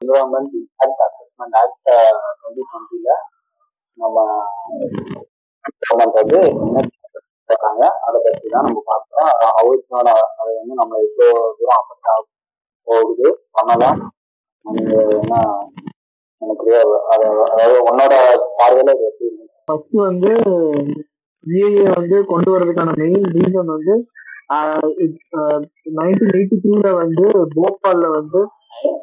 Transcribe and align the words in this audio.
Environment 0.00 0.52
impact 0.58 1.02
assessment 1.06 1.56
act 1.60 1.90
twenty 2.38 2.62
டுவெண்ட்டில 2.68 3.10
நம்ம 3.98 4.18
government 5.80 6.18
வந்து 6.20 6.38
என்ன 6.62 6.84
சொல்றாங்க? 7.50 7.84
அதை 8.06 8.18
பற்றி 8.24 8.48
தான் 8.52 8.66
நம்ம 8.66 8.80
பார்க்கிறோம். 8.90 9.32
அவருக்கான 9.58 10.08
அதை 10.40 10.50
வந்து 10.60 10.74
நம்ம 10.80 11.00
எவ்வளோ 11.06 11.28
தூரம் 11.58 11.80
அஃபெக்ட் 11.80 12.10
ஆக 12.12 12.22
போகுது. 12.86 13.26
பண்ணலாம். 13.56 14.00
என்ன 15.16 15.34
எனக்கு 16.42 16.70
அதாவது 17.12 17.76
உன்னோட 17.88 18.14
பார்வையில 18.58 18.94
இது 18.96 19.08
எப்படி 19.10 19.28
ஃபர்ஸ்ட் 19.66 19.96
வந்து 20.08 20.30
ஜிஏஏ 21.46 21.84
வந்து 21.98 22.16
கொண்டு 22.30 22.50
வரதுக்கான 22.54 22.94
மெயின் 23.02 23.26
ரீசன் 23.36 23.74
வந்து 23.74 23.94
நைன்டீன் 25.98 26.32
எயிட்டி 26.36 26.56
த்ரீல 26.62 26.88
வந்து 27.02 27.26
போபால்ல 27.56 28.06
வந்து 28.18 28.40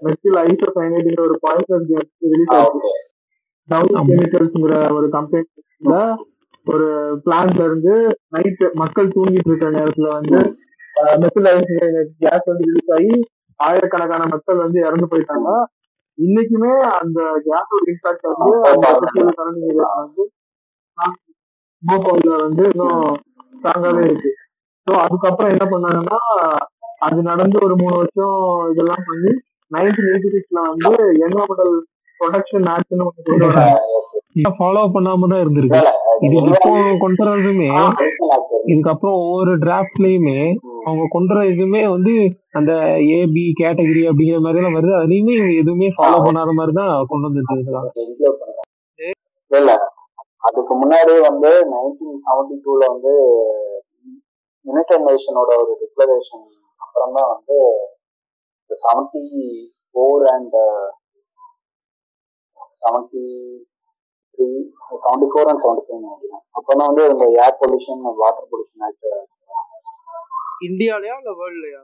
மெத்தில் 0.05 0.37
ஐசோசைனைடுங்கிற 0.43 1.21
ஒரு 1.21 1.37
பாய்சன் 1.41 1.85
ரிலீஸ் 2.25 2.53
ஆ, 2.53 2.59
ஆச்சு. 2.59 2.79
okay. 2.79 2.95
டவுன் 3.69 4.07
கெமிக்கல்ஸ்ங்கிற 4.09 4.75
ஒரு 4.91 5.07
கம்பெனில 5.09 5.95
ஒரு 6.67 6.85
பிளான்ட்ல 7.25 7.65
இருந்து 7.65 7.93
நைட் 8.29 8.63
மக்கள் 8.73 9.13
தூங்கிட்டு 9.13 9.49
இருக்கிற 9.49 9.71
நேரத்துல 9.71 10.07
வந்து 10.13 10.39
மெத்தில் 11.19 11.49
கேஸ் 12.21 12.47
வந்து 12.47 12.67
ரிலீஸ் 12.69 12.93
ஆகி 12.95 13.11
ஆயிரக்கணக்கான 13.59 14.23
மக்கள் 14.33 14.57
வந்து 14.57 14.79
இறந்து 14.79 15.07
போயிட்டாங்க. 15.11 15.49
இன்னைக்குமே 16.17 16.71
அந்த 16.99 17.19
கேஸோட 17.45 17.83
இம்பாக்ட் 17.87 18.27
வந்து 18.31 18.53
அந்த 18.67 18.87
சரௌண்டிங் 19.37 19.81
வந்து 19.97 20.23
போபால்ல 21.83 22.35
வந்து 22.43 22.63
இன்னும் 22.71 23.01
ஸ்ட்ராங்காவே 23.55 24.03
இருக்கு. 24.07 24.31
ஸோ 24.87 24.93
அதுக்கப்புறம் 25.03 25.51
என்ன 25.53 25.65
பண்ணாங்கன்னா 25.65 26.19
அது 26.99 27.19
நடந்து 27.23 27.57
ஒரு 27.61 27.75
மூணு 27.75 27.95
வருஷம் 27.97 28.37
இதெல்லாம் 28.71 29.05
பண்ணி 29.07 29.31
நைன்டீன் 29.71 30.09
எயிட்டி 30.11 30.29
சிக்ஸ்ல 30.35 30.59
வந்து 30.67 30.91
என்வரன்மெண்டல் 31.25 31.73
ப்ரொடக்ஷன் 32.19 32.67
ஆக்ட்னு 32.73 33.05
ஒன்று 33.07 34.51
ஃபாலோ 34.57 34.81
பண்ணாம 34.95 35.27
தான் 35.31 35.41
இருந்திருக்கு. 35.43 35.79
இது 36.25 36.35
இப்போ 36.51 36.69
கொண்டு 37.03 37.23
வரதுமே. 37.29 37.67
இதுக்கப்புறம் 38.71 39.17
ஒவ்வொரு 39.23 39.53
டிராஃப்ட்லயுமே 39.63 40.37
அவங்க 40.87 41.05
கொண்டு 41.15 41.33
வர 41.33 41.43
இதுமே 41.53 41.81
வந்து 41.95 42.13
அந்த 42.59 42.71
ஏபி 43.17 43.43
கேட்டகரி 43.61 44.03
அப்படிங்கிற 44.09 44.39
மாதிரி 44.45 44.59
எல்லாம் 44.61 44.77
வருது. 44.77 44.93
அதுலயுமே 44.99 45.35
எதுவுமே 45.61 45.89
ஃபாலோ 45.97 46.19
பண்ணாத 46.27 46.53
மாதிரி 46.59 46.73
தான் 46.79 46.91
கொண்டு 47.11 47.27
வந்துட்டு 47.29 47.55
இருக்காங்க. 47.57 47.91
அதுக்கு 50.47 50.73
முன்னாடி 50.81 51.13
வந்து 51.29 51.51
நைன்டீன் 51.73 52.21
செவன்டி 52.25 52.57
டூல 52.65 52.83
வந்து 52.93 53.13
யுனைடெட் 54.65 55.05
நேஷனோட 55.07 55.51
ஒரு 55.63 55.73
டிக்ளரேஷன் 55.81 56.45
அப்புறம் 56.81 57.15
தான் 57.17 57.29
வந்து 57.33 57.57
and 60.31 60.55
seventy 62.81 63.23
three 64.37 64.47
seventy 65.03 65.27
four 65.31 65.49
and 65.49 65.63
seventy 65.63 65.85
five 65.85 66.03
நினைக்கிறேன். 66.03 66.43
அப்பதான் 66.57 66.89
வந்து 66.89 67.03
இந்த 67.13 67.25
air 67.43 67.59
pollution 67.61 68.03
water 68.21 68.49
pollution 68.51 68.85
act 68.87 69.09
இந்தியாலயா 70.67 71.15
இல்ல 71.19 71.31
வேர்ல்ட்லயா 71.39 71.81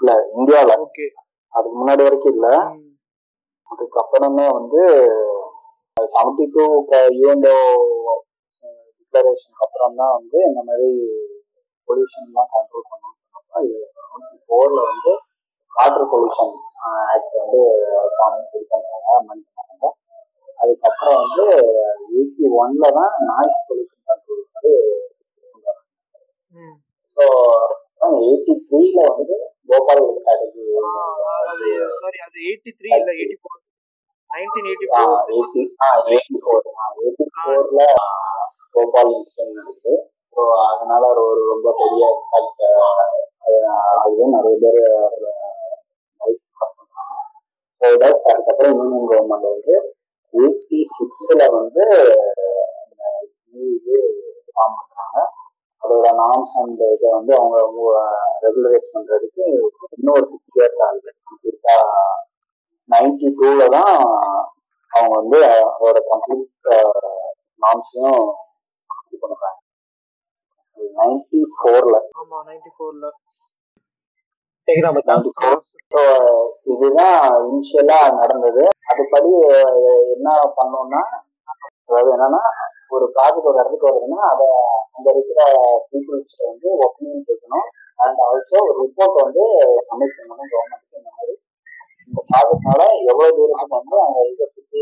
இல்ல 0.00 0.10
இந்தியாவில் 0.36 0.82
ஓகே 0.84 1.06
அதுக்கு 1.52 1.76
முன்னாடி 1.78 2.02
வரைக்கும் 2.06 2.34
இல்ல. 2.34 2.48
அதுக்கப்புறமே 3.70 4.46
வந்து 4.58 4.82
செவன்டி 5.96 6.44
டூ 6.54 6.64
யூஎன்ஓ 7.18 7.56
டிக்ளரேஷனுக்கு 8.98 9.64
அப்புறம் 9.66 9.98
தான் 10.00 10.14
வந்து 10.16 10.38
இந்த 10.48 10.60
மாதிரி 10.68 10.90
பொல்யூஷன்லாம் 11.88 12.50
கண்ட்ரோல் 12.54 12.88
சொன்னப்ப 12.90 13.62
செவன்டி 14.10 14.38
ஃபோரில் 14.44 14.82
வந்து 14.86 15.12
வாட்டர் 15.72 16.08
பொல்யூஷன் 16.12 16.54
ஆக்ட் 17.08 17.36
வந்து 17.40 17.60
இது 18.48 18.64
பண்ணுறாங்க 18.72 19.08
அமெண்ட் 19.18 19.46
பண்ணாங்க 19.50 19.86
அதுக்கப்புறம் 20.58 21.18
வந்து 21.22 21.46
எயிட்டி 22.10 22.46
ஒன்ல 22.60 22.90
தான் 22.98 23.14
நாய்ஸ் 23.28 23.60
பொல்யூஷன் 23.68 24.04
கண்ட்ரோல் 24.08 24.44
வந்து 24.48 24.74
ஸோ 27.16 27.24
எயிட்டி 28.20 28.54
த்ரீல 28.66 29.00
வந்து 29.10 29.36
போபால் 29.68 30.04
ஸ்ட்ராட்டஜி 30.12 30.62
சாரி 32.00 32.20
அது 32.26 32.38
எயிட்டி 32.46 32.70
த்ரீ 32.78 32.90
இல்ல 32.98 33.10
eighty 33.18 33.38
four 33.40 33.58
nineteen 34.30 34.68
eighty 34.70 34.88
four 34.90 35.14
eighty 35.32 35.62
eighty 36.10 36.40
four 36.44 36.66
eighty 37.02 37.26
ஃபோர்ல 37.34 37.82
போபால் 38.74 39.10
இன்சிடென்ட் 39.14 39.58
நடக்குது. 39.58 39.94
ஸோ 40.36 40.40
அதனால 40.66 41.04
ஒரு 41.22 41.40
ரொம்ப 41.52 41.68
பெரிய 41.80 42.04
இம்பாக்ட் 42.16 42.59
நிறைய 44.34 44.56
பேர் 44.64 44.80
லைஃப் 47.98 48.24
அதுக்கப்புறம் 48.28 48.74
யூனியன் 48.78 49.08
கவர்மெண்ட் 49.10 49.48
வந்து 49.48 49.76
எயிட்டி 50.34 50.80
சிக்ஸ்ல 50.96 51.42
வந்து 51.54 51.84
இது 53.70 53.96
ஃபார்ம் 54.48 54.76
பண்ணுறாங்க 54.78 55.18
அதோட 55.82 56.08
நாம்ஸ் 56.20 56.56
அண்ட் 56.60 56.82
இதை 56.88 57.08
வந்து 57.16 57.32
அவங்க 57.38 57.92
ரெகுலரைஸ் 58.44 58.92
பண்ணுறதுக்கு 58.94 59.44
இன்னொரு 59.94 60.24
சிக்ஸ் 60.32 60.56
இயர்ஸ் 60.56 60.82
ஆகுது. 60.86 61.10
கம்ப்ளீட்டா 61.28 61.76
நைன்டி 62.88 63.28
டூல 63.38 63.64
தான் 63.76 63.96
அவங்க 64.90 65.14
வந்து 65.16 65.40
அதோட 65.70 65.98
கம்ப்ளீட் 66.10 66.70
நாம்ஸையும் 67.62 68.22
இது 69.06 69.18
பண்றாங்க 69.22 69.58
நைன்டி 70.98 71.40
ஃபோரில் 71.54 71.98
ஆமா 72.16 72.38
நைன்டி 72.46 72.70
ஃபோர்ல 72.76 73.06
கேக்குதா 73.08 73.18
மச்சான்? 73.18 73.28
நைன்டி 73.30 73.36
ஃபோர் 74.10 74.38
ஸோ 74.44 74.49
இதுதான் 76.72 77.20
இனிஷியலா 77.46 77.98
நடந்தது. 78.20 78.64
அதுபடி 78.90 79.30
என்ன 80.14 80.28
பண்ணோம்னா 80.58 81.02
அதாவது 81.86 82.10
என்னன்னா 82.16 82.42
ஒரு 82.94 83.04
ப்ராஜெக்ட் 83.14 83.48
ஒரு 83.50 83.58
இடத்துக்கு 83.60 83.88
வருதுன்னா 83.88 84.20
அதை 84.32 84.46
அங்க 84.94 85.06
இருக்கிற 85.14 85.40
பீப்புள்ஸ் 85.90 86.36
வந்து 86.48 86.68
ஒப்பீனியன் 86.86 87.26
கேட்கணும். 87.28 87.66
அண்ட் 88.02 88.20
ஆல்சோ 88.26 88.56
ஒரு 88.66 88.76
ரிப்போர்ட் 88.82 89.18
வந்து 89.24 89.44
சப்மிட் 89.88 90.16
பண்ணணும் 90.18 90.50
கவர்மெண்ட்டுக்கு 90.52 91.00
இந்த 91.00 91.10
மாதிரி. 91.16 91.34
இந்த 92.08 92.20
ப்ராஜெக்ட்னால 92.30 92.82
எவ்வளவு 93.10 93.36
தூரத்துக்கு 93.38 93.78
வந்து 93.80 93.98
அங்க 94.06 94.18
இருக்க 94.26 94.46
சுற்றி 94.54 94.80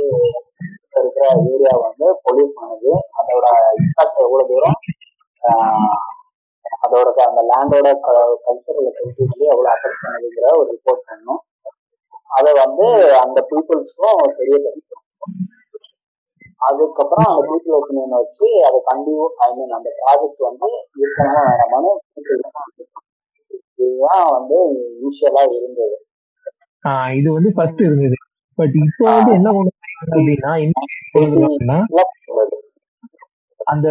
இருக்கிற 1.01 1.25
ஏரியா 1.55 1.75
வந்து 1.87 2.07
பொல்யூட் 2.27 2.59
பண்ணுது. 2.61 2.93
அதோட 3.21 3.47
இம்பாக்ட் 3.81 4.25
எவ்வளவு 4.27 4.51
தூரம் 4.53 4.79
அதோட 6.99 7.21
அந்த 7.31 7.41
லேண்டோட 7.51 7.89
கல்ச்சரல் 8.47 8.91
கல்ச்சர்லி 8.99 9.45
எவ்வளவு 9.55 9.73
அஃபெக்ட் 9.75 10.03
பண்ணுதுங்கிற 10.05 10.47
ஒரு 10.61 10.69
ரிப்போர்ட் 10.75 11.07
பண்ணணும். 11.09 11.43
அதை 12.37 12.51
வந்து 12.63 12.87
அந்த 13.25 13.39
பீப்புள்ஸ்க்கும் 13.51 14.23
தெரியப்படுத்தணும். 14.41 15.05
அதுக்கப்புறம் 16.69 17.29
அந்த 17.31 17.43
பீப்புள் 17.51 17.77
ஒப்பீனியன் 17.79 18.19
வச்சு 18.21 18.47
அதை 18.69 18.79
கண்டினியூ 18.91 19.27
ஐ 19.47 19.49
மீன் 19.59 19.75
அந்த 19.79 19.91
ப்ராஜெக்ட் 19.99 20.43
வந்து 20.49 20.69
இருக்கணுமா 21.01 21.43
வேணாமான்னு 21.49 21.93
இதுதான் 23.79 24.29
வந்து 24.37 24.57
இனிஷியலா 25.01 25.43
இருந்தது. 25.59 25.97
இது 27.19 27.29
வந்து 27.37 27.51
ஃபர்ஸ்ட் 27.57 27.83
இருந்தது. 27.87 28.17
பட் 28.59 28.77
இப்போ 28.85 29.05
வந்து 29.17 29.33
என்ன 29.39 29.49
வந்தாங்க 29.57 29.99
அப்படின்னா 30.15 31.79
அந்த 33.73 33.89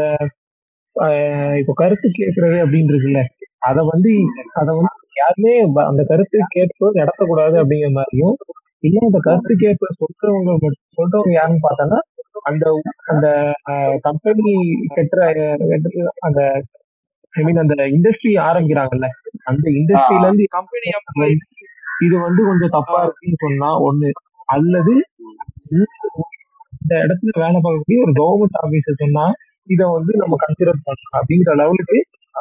இப்போ 1.60 1.74
கருத்து 1.78 2.08
கேட்கறது 2.12 2.58
அப்படின்னு 2.64 2.92
இருக்குல்ல 2.94 3.22
அத 3.68 3.84
வந்து 3.84 4.12
அத 4.54 4.68
வந்து 4.78 4.94
யாருமே 5.16 5.54
அந்த 5.86 6.02
கருத்து 6.04 6.38
கேட்பது 6.50 7.00
நடத்தக்கூடாது 7.02 7.56
அப்படிங்கிற 7.62 7.92
மாதிரியும் 7.92 8.36
இல்ல 8.84 9.00
அந்த 9.02 9.20
கருத்து 9.20 9.54
கேட்ப 9.58 9.92
சொல்றவங்க 10.00 10.52
சொல்றவங்க 10.98 11.34
யாருன்னு 11.34 11.66
பார்த்தோன்னா 11.66 12.00
அந்த 12.44 12.66
அந்த 13.06 13.28
கம்பெனி 14.04 14.54
கட்டுற 14.96 15.22
அந்த 16.20 16.42
ஐ 17.34 17.44
மீன் 17.44 17.62
அந்த 17.64 17.76
இண்டஸ்ட்ரி 17.96 18.32
ஆரம்பிக்கிறாங்கல்ல. 18.46 19.08
அந்த 19.44 19.66
இண்டஸ்ட்ரியில 19.80 20.28
இருந்து 20.28 20.46
கம்பெனி 20.52 20.88
இது 22.02 22.16
வந்து 22.20 22.42
கொஞ்சம் 22.46 22.74
தப்பா 22.76 22.98
இருக்குன்னு 23.04 23.44
சொன்னா 23.46 23.70
ஒண்ணு 23.88 24.10
அல்லது 24.48 24.94
இந்த 25.74 26.92
இடத்துல 27.02 27.32
வேலை 27.36 27.58
பார்க்கக்கூடிய 27.58 28.04
ஒரு 28.06 28.14
கவர்மெண்ட் 28.20 28.60
ஆபீசர் 28.64 29.02
சொன்னா 29.04 29.26
இத 29.68 29.82
வந்து 29.94 30.14
நம்ம 30.22 30.36
கன்சிடர் 30.44 30.86
பண்ணலாம். 30.86 31.16
அப்படிங்கிற 31.18 31.54
லெவலுக்கு 31.62 31.98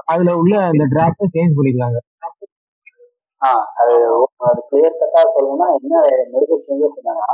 அதுல 0.09 0.33
உள்ள 0.41 0.55
அந்த 0.71 0.85
டிராஃப்ட 0.93 1.29
சேஞ்ச் 1.35 1.57
பண்ணிக்கிறாங்க 1.59 1.99
ஆஹ் 3.43 3.65
அது 3.81 3.95
அது 4.47 4.61
கிளியர் 4.69 5.01
கட்டா 5.01 5.23
சொல்லணும்னா 5.35 5.67
என்ன 5.79 5.95
மெடிக்கல் 6.33 6.63
சேஞ்சஸ் 6.67 6.99
என்னன்னா 7.01 7.29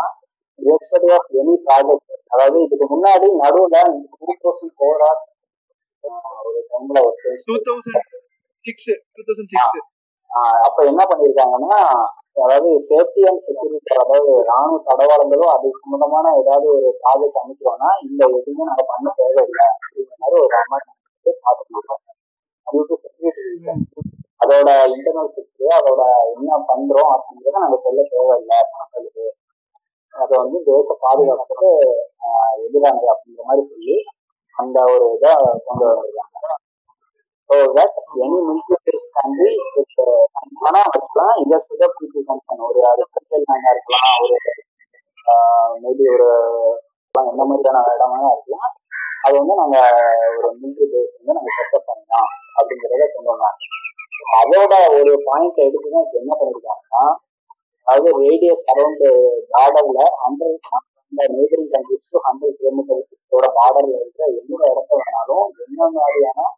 ரெஸ்பெக்ட் 0.59 1.13
ஆஃப் 1.17 1.29
எனி 1.41 1.55
ப்ராஜெக்ட் 1.67 2.19
அதாவது 2.33 2.59
இதுக்கு 2.67 2.87
முன்னாடி 2.93 3.29
நடுவுல 3.43 3.77
டூ 4.21 4.33
தௌசண்ட் 4.43 4.75
ஃபோர் 4.79 5.05
ஆர் 5.09 5.21
ஒரு 6.45 6.61
டைம்ல 6.71 7.01
ஒரு 7.09 7.37
two 7.49 7.57
thousand 7.69 8.09
six 8.65 8.91
two 9.15 9.23
thousand 9.29 9.51
six 9.55 9.79
அப்ப 10.67 10.79
என்ன 10.85 11.03
பண்ணிருக்காங்கன்னா 11.11 11.81
அதாவது 12.43 12.69
சேஃப்டி 12.89 13.23
அண்ட் 13.29 13.43
செக்யூரிட்டி 13.47 13.93
அதாவது 13.95 14.31
ராணுவ 14.51 14.79
தடவாளங்களோ 14.87 15.47
அது 15.55 15.67
சம்பந்தமான 15.81 16.27
ஏதாவது 16.39 16.67
ஒரு 16.77 16.91
ப்ராஜெக்ட் 17.01 17.41
அமைக்கிறோம்னா 17.43 17.91
இந்த 18.07 18.23
எதுவுமே 18.39 18.69
நாங்க 18.71 18.85
பண்ண 18.93 19.11
தேவையில்லை. 19.19 19.67
அப்படிங்கிற 19.75 20.17
மாதிரி 20.23 20.39
ஒரு 20.45 20.57
அமெண்ட்மெண்ட் 20.61 21.45
பார்த்துக்கலாம் 21.47 22.03
செக்யூரிட்டி 22.99 23.75
அதோட 24.41 24.71
இன்டர்னல் 24.95 25.31
ஹிஸ்டரி 25.35 25.69
அதோட 25.79 26.03
என்ன 26.31 26.53
பண்றோம் 26.71 27.13
அப்படிங்கிறத 27.17 27.63
நாங்க 27.65 27.79
சொல்ல 27.85 28.07
தேவையில்லை. 28.15 28.59
மக்களுக்கு. 28.75 29.27
அதை 30.15 30.35
வந்து 30.43 30.59
தேச 30.69 30.97
பாதுகாப்புக்கு 31.05 31.71
எதிரானது 32.65 33.07
அப்படிங்கிற 33.13 33.45
மாதிரி 33.51 33.63
சொல்லி 33.71 33.97
அந்த 34.55 34.79
ஒரு 34.95 35.07
இதை 35.17 35.33
கொண்டு 35.67 35.85
வந்திருக்காங்க. 35.91 36.32
So 37.51 37.57
that 37.77 37.97
any 38.19 38.39
military 38.47 38.99
country 39.17 39.53
ஆனா 40.67 40.81
வச்சுக்கலாம் 40.87 41.41
பீப்புள் 41.97 42.27
கன்சர்ன் 42.29 42.67
ஒரு 42.69 42.81
அரிஸ்டல் 42.91 43.45
லேண்டா 43.45 43.73
இருக்கலாம் 43.75 44.15
ஒரு 44.25 44.37
மேபி 45.83 46.07
ஒரு 46.15 46.29
எந்த 47.15 47.43
மாதிரியான 47.43 47.83
இடமா 47.95 48.31
இருக்கலாம் 48.31 48.73
அது 49.25 49.35
வந்து 49.41 49.57
நாங்க 49.61 49.79
ஒரு 50.37 50.49
மிலிட்டரி 50.55 50.89
பேஸ் 50.93 51.13
வந்து 51.19 51.37
நாங்க 51.39 51.53
செட்டப் 51.59 51.89
பண்ணலாம் 51.91 52.31
அப்படிங்கிறத 52.57 53.09
கொண்டு 53.09 53.33
வந்தாங்க 53.33 53.61
அதோட 54.39 54.73
ஒரு 54.97 55.13
பாயிண்ட் 55.27 55.61
எடுத்து 55.65 55.91
தான் 55.91 56.09
என்ன 56.21 56.33
பண்ணிருக்காங்கன்னா 56.41 57.05
அதாவது 57.87 58.11
ரேடியஸ் 58.23 58.65
அரௌண்ட் 58.73 59.05
பார்டர்ல 59.53 60.01
ஹண்ட்ரட் 60.23 60.67
நெய்பரிங் 61.33 61.71
கண்ட்ரிஸ் 61.73 62.27
ஹண்ட்ரட் 62.27 62.59
கிலோமீட்டர்ஸோட 62.61 63.47
பார்டர்ல 63.59 63.95
இருக்கிற 64.01 64.27
எந்த 64.41 64.61
இடத்த 64.73 65.01
வேணாலும் 65.01 65.47
என்ன 65.65 65.81
மாதிரியான 65.97 66.49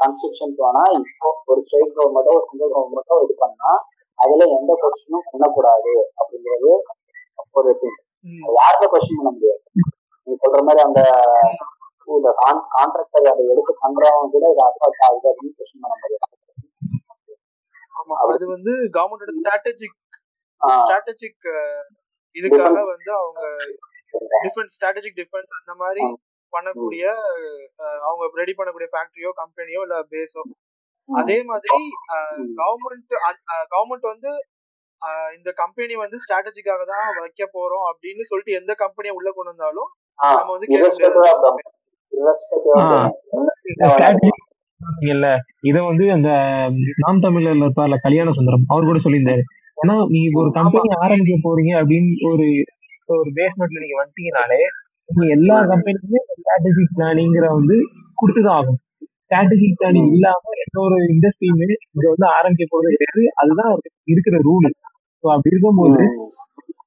கன்ஸ்ட்ரக்ஷன்ஸ் 0.00 0.60
வேணா 0.62 0.82
இப்போ 1.00 1.28
ஒரு 1.46 1.60
ஸ்டேட் 1.66 1.94
கவர்மெண்ட்டோ 1.96 2.34
ஒரு 2.38 2.46
சென்ட்ரல் 2.48 2.74
கவர்மெண்ட்டோ 2.74 3.16
இது 3.24 3.34
பண்ணா 3.38 3.70
அதுல 4.18 4.46
எந்த 4.56 4.72
கொஸ்டினும் 4.82 5.28
பண்ணக்கூடாது 5.30 5.92
அப்படிங்கிறது 6.20 6.72
ஒரு 7.54 7.70
thing. 7.80 7.94
ம். 8.24 8.42
யார்கிட்ட 8.56 8.86
கொஸ்டின் 8.92 9.18
பண்ண 9.18 9.30
முடியாது. 9.30 9.62
நீங்க 10.26 10.36
சொல்ற 10.44 10.60
மாதிரி 10.62 10.82
அந்த 10.84 11.00
இந்த 12.08 12.30
கான்ட்ராக்டர் 12.72 13.30
அதை 13.32 13.42
எடுத்து 13.52 13.72
பண்றவங்க 13.82 14.30
கூட 14.34 14.44
இதை 14.52 14.62
அட்வான்ஸ் 14.68 15.02
ஆகுது 15.06 15.30
அப்படின்னு 15.32 15.58
கொஸ்டின் 15.58 15.84
பண்ண 15.84 15.94
முடியாது. 15.96 16.28
ஆமா 17.94 18.14
அது 18.24 18.44
வந்து 18.54 18.72
கவர்மெண்டோட 18.96 19.32
ஸ்ட்ராட்டஜிக் 19.38 19.98
ஸ்ட்ராட்டஜிக் 20.80 21.48
இதுக்காக 22.36 22.82
வந்து 22.92 23.10
அவங்க 23.20 23.40
டிஃபென்ஸ் 24.44 24.74
ஸ்ட்ராட்டஜிக் 24.76 25.18
டிஃபென்ஸ் 25.20 25.52
அந்த 25.60 25.74
மாதிரி 25.82 26.02
பண்ணக்கூடிய 26.52 27.04
அவங்க 28.02 28.30
ரெடி 28.40 28.54
பண்ணக்கூடிய 28.58 28.88
ஃபேக்டரியோ 28.92 29.32
கம்பெனியோ 29.42 29.82
இல்ல 29.82 29.98
பேஸோ 30.12 30.42
அதே 31.08 31.38
மாதிரி 31.42 31.78
கவர்மெண்ட் 32.60 33.14
கவர்மெண்ட் 33.72 34.06
வந்து 34.06 34.32
இந்த 35.34 35.50
கம்பெனி 35.56 35.94
வந்து 35.96 36.16
ஸ்ட்ராட்டஜிக்காக 36.24 36.84
தான் 36.84 37.06
வைக்க 37.18 37.44
போறோம் 37.54 37.86
அப்படின்னு 37.90 38.24
சொல்லிட்டு 38.28 38.52
எந்த 38.52 38.72
கம்பெனியை 38.74 39.14
உள்ள 39.16 39.30
கொண்டு 39.30 39.52
வந்தாலும் 39.52 39.90
நம்ம 40.20 40.52
வந்து 40.52 40.66
கேட்க 40.66 41.62
இல்ல 45.10 45.26
இத 45.62 45.76
வந்து 45.82 46.04
அந்த 46.12 46.30
நாம் 46.98 47.24
தமிழர்ல 47.24 47.66
இருப்பார்ல 47.66 47.96
கல்யாண 47.98 48.30
சுந்தரம் 48.32 48.64
அவர் 48.68 48.88
கூட 48.88 48.98
சொல்லியிருந்தாரு. 48.98 49.42
ஏன்னா 49.78 49.94
நீங்க 50.08 50.38
ஒரு 50.40 50.50
கம்பெனி 50.52 50.88
ஆரம்பிக்க 51.02 51.36
போறீங்க 51.46 51.72
அப்படின்னு 51.80 52.12
ஒரு 52.30 52.46
ஒரு 53.14 53.30
பேஸ்மெண்ட்ல 53.38 53.82
நீங்க 53.84 53.96
வந்துட்டீங்கனாலே 54.00 54.60
எல்லா 55.36 55.56
கம்பெனிக்குமே 55.70 56.20
ஸ்ட்ராட்டஜிக் 56.30 56.94
பிளானிங்கிற 56.96 57.46
வந்து 57.54 57.76
கொடுத்துதான் 58.18 58.58
ஆகும் 58.58 58.78
ஸ்ட்ராட்டஜிக் 59.22 59.78
பிளானிங் 59.78 60.10
இல்லாம 60.14 60.54
எந்த 60.64 60.76
ஒரு 60.80 60.96
இண்டஸ்ட்ரியுமே 61.12 61.68
இதை 61.92 62.06
வந்து 62.06 62.26
ஆரம்பிக்க 62.36 62.66
போறது 62.66 62.92
கிடையாது. 62.94 63.24
அதுதான் 63.40 63.72
இருக்கிற 64.08 64.36
ரூல் 64.48 64.68
ஸோ 65.24 65.28
அப்படி 65.34 65.52
இருக்கும்போது 65.52 66.02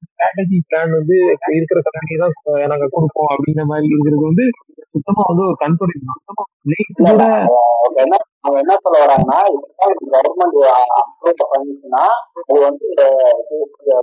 ஸ்ட்ராட்டஜி 0.09 0.57
பிளான் 0.67 0.93
வந்து 0.93 1.15
இருக்கிற 1.55 1.79
கம்பெனி 1.87 2.17
தான் 2.21 2.35
நாங்க 2.71 2.87
கொடுப்போம் 2.91 3.31
அப்படிங்கிற 3.33 3.65
மாதிரி 3.65 3.87
இருக்கிறது 3.89 4.23
வந்து 4.25 4.45
சுத்தமா 4.93 5.23
வந்து 5.29 5.43
ஒரு 5.45 5.57
அவங்க 7.77 7.99
என்ன 8.03 8.15
அவங்க 8.43 8.57
என்ன 8.63 8.75
சொல்ல 8.83 8.97
வராங்கன்னா 9.03 9.39
கவர்மெண்ட் 9.79 10.59
அப்ரூவ் 10.97 11.51
பண்ணிச்சுன்னா 11.53 12.03
அது 12.41 12.59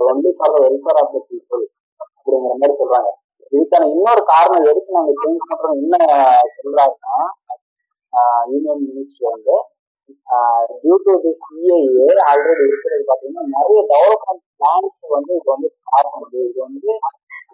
வந்து 0.07 0.29
for 0.37 0.55
welfare 0.57 0.99
of 1.01 1.13
the 1.13 1.21
people 1.29 1.63
அப்படிங்கிற 2.01 2.53
மாதிரி 2.53 2.75
சொல்றாங்க. 2.81 3.09
இதுக்கான 3.53 3.87
இன்னொரு 3.95 4.23
காரணம் 4.33 4.67
எதுக்கு 4.71 4.97
நாங்க 4.97 5.13
சேஞ்ச் 5.21 5.47
பண்றோம் 5.49 5.79
என்ன 5.81 5.95
சொல்றாருன்னா 6.57 7.15
யூனியன் 8.51 8.83
மினிஸ்ட்ரி 8.87 9.25
வந்து 9.33 9.55
due 10.81 10.95
to 11.05 11.13
this 11.23 11.43
CAA 11.47 12.07
already 12.29 12.63
இருக்கிறது 12.69 13.03
பாத்தீங்கன்னா 13.09 13.43
நிறைய 13.57 13.79
டெவலப்மெண்ட் 13.93 14.43
பிளான்ஸ் 14.59 15.13
வந்து 15.15 15.31
இது 15.39 15.49
வந்து 15.55 15.69
ஸ்டார்ட் 15.75 16.11
பண்ணுது 16.13 16.39
இது 16.49 16.59
வந்து 16.67 16.91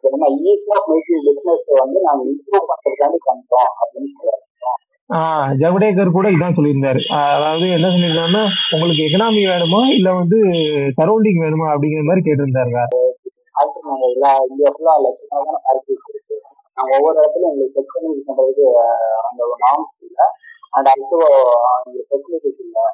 என்ன 0.09 0.27
ஈஸி 0.51 0.69
ஆஃப் 0.75 0.89
மேக்கிங் 0.91 1.23
பிசினஸ் 1.29 1.65
வந்து 1.83 1.99
நாங்க 2.07 2.21
இம்ப்ரூவ் 2.33 2.69
பண்றதுக்காண்டி 2.71 3.19
பண்றோம் 3.29 3.71
அப்படின்னு 3.81 4.11
சொல்றாங்க. 4.15 4.45
ஜவடேகர் 5.61 6.15
கூட 6.15 6.27
இதான் 6.33 6.55
சொல்லியிருந்தாரு. 6.57 7.01
அதாவது 7.35 7.65
என்ன 7.77 7.87
சொல்லியிருந்தாருன்னா 7.93 8.43
உங்களுக்கு 8.73 9.05
எக்கனாமி 9.05 9.41
வேணுமா 9.51 9.81
இல்ல 9.97 10.09
வந்து 10.21 10.39
சரௌண்டிங் 10.99 11.39
வேணுமா 11.45 11.67
அப்படிங்கிற 11.73 12.03
மாதிரி 12.09 12.23
கேட்டிருந்தாருங்க. 12.27 12.81
ஆக்டர் 13.61 13.89
நாங்க 13.89 14.05
எல்லா 14.15 14.31
இந்தியா 14.49 14.69
ஃபுல்லா 14.75 14.93
தான் 15.49 15.63
ஃபேக்டரிஸ் 15.65 16.09
இருக்கு. 16.11 16.35
நாங்க 16.77 16.91
ஒவ்வொரு 16.97 17.17
இடத்துலயும் 17.21 17.51
எங்களுக்கு 17.53 17.75
ஃபெசிலிட்டிஸ் 17.77 18.27
பண்ணி 18.27 18.39
பண்றதுக்கு 18.39 18.65
அந்த 19.29 19.39
ஒரு 19.47 19.57
நார்ம்ஸ் 19.65 19.99
இல்லை. 20.07 20.27
அண்ட் 20.75 20.91
அடுத்து 20.93 21.17
எங்களுக்கு 21.87 22.09
ஃபெசிலிட்டிஸ் 22.11 22.61
இல்லை. 22.65 22.85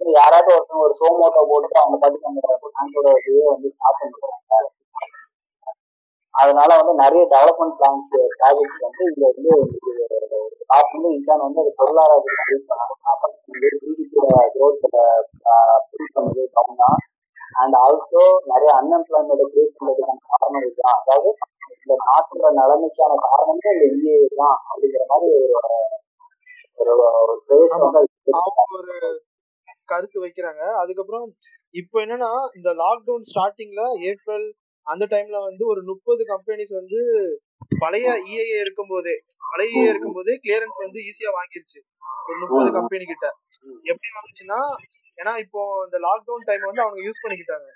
யாராவது 0.00 0.50
ஒருத்தவங்க 0.56 0.84
ஒரு 0.88 0.94
சோமோட்டோ 1.00 1.40
போட்டு 1.50 1.78
அவங்க 1.80 1.96
பாட்டுக்கு 2.02 2.28
அந்த 2.30 2.40
பேங்கோட 2.76 3.08
இதுவே 3.24 3.46
வந்து 3.54 3.68
ஸ்டார்ட் 3.74 4.00
பண்ணுறாங்க 4.02 4.68
அதனால 6.34 6.70
வந்து 6.80 6.92
நிறைய 7.02 7.22
டெவலப்மெண்ட் 7.32 7.76
பிளான்ஸ் 7.78 8.12
ப்ராஜெக்ட் 8.40 8.84
வந்து 8.86 9.02
இதுல 9.10 9.26
வந்து 9.30 9.50
ஸ்டார்ட் 10.60 10.94
வந்து 10.94 11.08
இன்சான் 11.16 11.44
வந்து 11.46 11.62
அது 11.62 11.72
பொருளாதாரத்தை 11.80 12.34
ஹெல்ப் 12.50 12.68
பண்ணாங்க. 12.70 12.96
ஜிடிபியோட 13.62 14.36
growth 14.54 14.82
பண்ணது 16.16 16.42
அப்படின்னா 16.58 16.88
அண்ட் 17.56 17.76
ஆல்சோ 17.80 18.22
நிறைய 18.52 18.70
அன்எம்ப்ளாய்மெண்ட் 18.80 19.44
கிரியேட் 19.52 19.76
பண்றதுக்கான 19.78 20.20
காரணம் 20.32 20.64
இதுதான். 20.64 20.98
அதாவது 21.00 21.30
இந்த 21.76 21.94
நாட்டோட 22.02 22.46
நிலைமைக்கான 22.60 23.18
காரணமே 23.26 23.70
இந்த 23.74 23.84
இந்திய 23.88 24.14
தான் 24.34 24.56
அப்படிங்கிற 24.68 25.04
மாதிரி 25.12 25.28
ஒரு 26.78 26.92
ஒரு 27.20 27.34
கருத்து 29.88 30.18
வைக்கிறாங்க. 30.24 30.62
அதுக்கப்புறம் 30.82 31.26
இப்போ 31.74 31.96
என்னன்னா 32.04 32.30
இந்த 32.54 32.70
லாக்டவுன் 32.82 33.26
ஸ்டார்டிங்ல 33.30 33.82
ஏப்ரல் 34.10 34.46
அந்த 34.86 35.04
டைம்ல 35.10 35.38
வந்து 35.48 35.64
ஒரு 35.66 35.80
முப்பது 35.82 36.22
கம்பெனிஸ் 36.24 36.72
வந்து 36.78 37.00
பழைய 37.80 38.06
இஏஏ 38.26 38.56
இருக்கும்போதே 38.60 39.14
பழைய 39.42 39.70
இஏ 39.74 39.88
இருக்கும்போதே 39.90 40.34
கிளியரன்ஸ் 40.42 40.78
வந்து 40.84 41.00
ஈஸியா 41.08 41.30
வாங்கிருச்சு. 41.38 41.78
ஒரு 42.28 42.38
முப்பது. 42.42 42.70
கம்பெனி 42.78 43.04
கிட்ட. 43.04 43.26
எப்படி 43.84 44.08
வாங்குச்சுன்னா 44.16 44.60
ஏன்னா 45.20 45.32
இப்போ 45.44 45.60
இந்த 45.86 45.98
லாக்டவுன் 46.04 46.46
டைம் 46.48 46.68
வந்து 46.68 46.84
அவங்க 46.84 46.98
யூஸ் 47.06 47.22
பண்ணிக்கிட்டாங்க. 47.22 47.68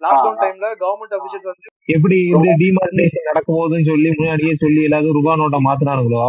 லாக்டவுன். 0.00 0.38
டைம்ல 0.42 0.68
கவர்மெண்ட் 0.80 1.14
அபிஷியல்ஸ் 1.18 1.50
வந்து 1.50 1.68
எப்படி 1.88 2.16
இந்த 2.30 2.48
டிமார்டேஷன் 2.62 3.28
நடக்கும் 3.28 3.58
போதுன்னு 3.58 3.88
சொல்லி 3.90 4.08
முன்னாடியே 4.14 4.54
சொல்லி 4.62 4.80
எல்லாரும் 4.88 5.16
ரூபா 5.18 5.32
நோட்டை 5.40 5.60
மாத்துறானுங்களோ 5.66 6.24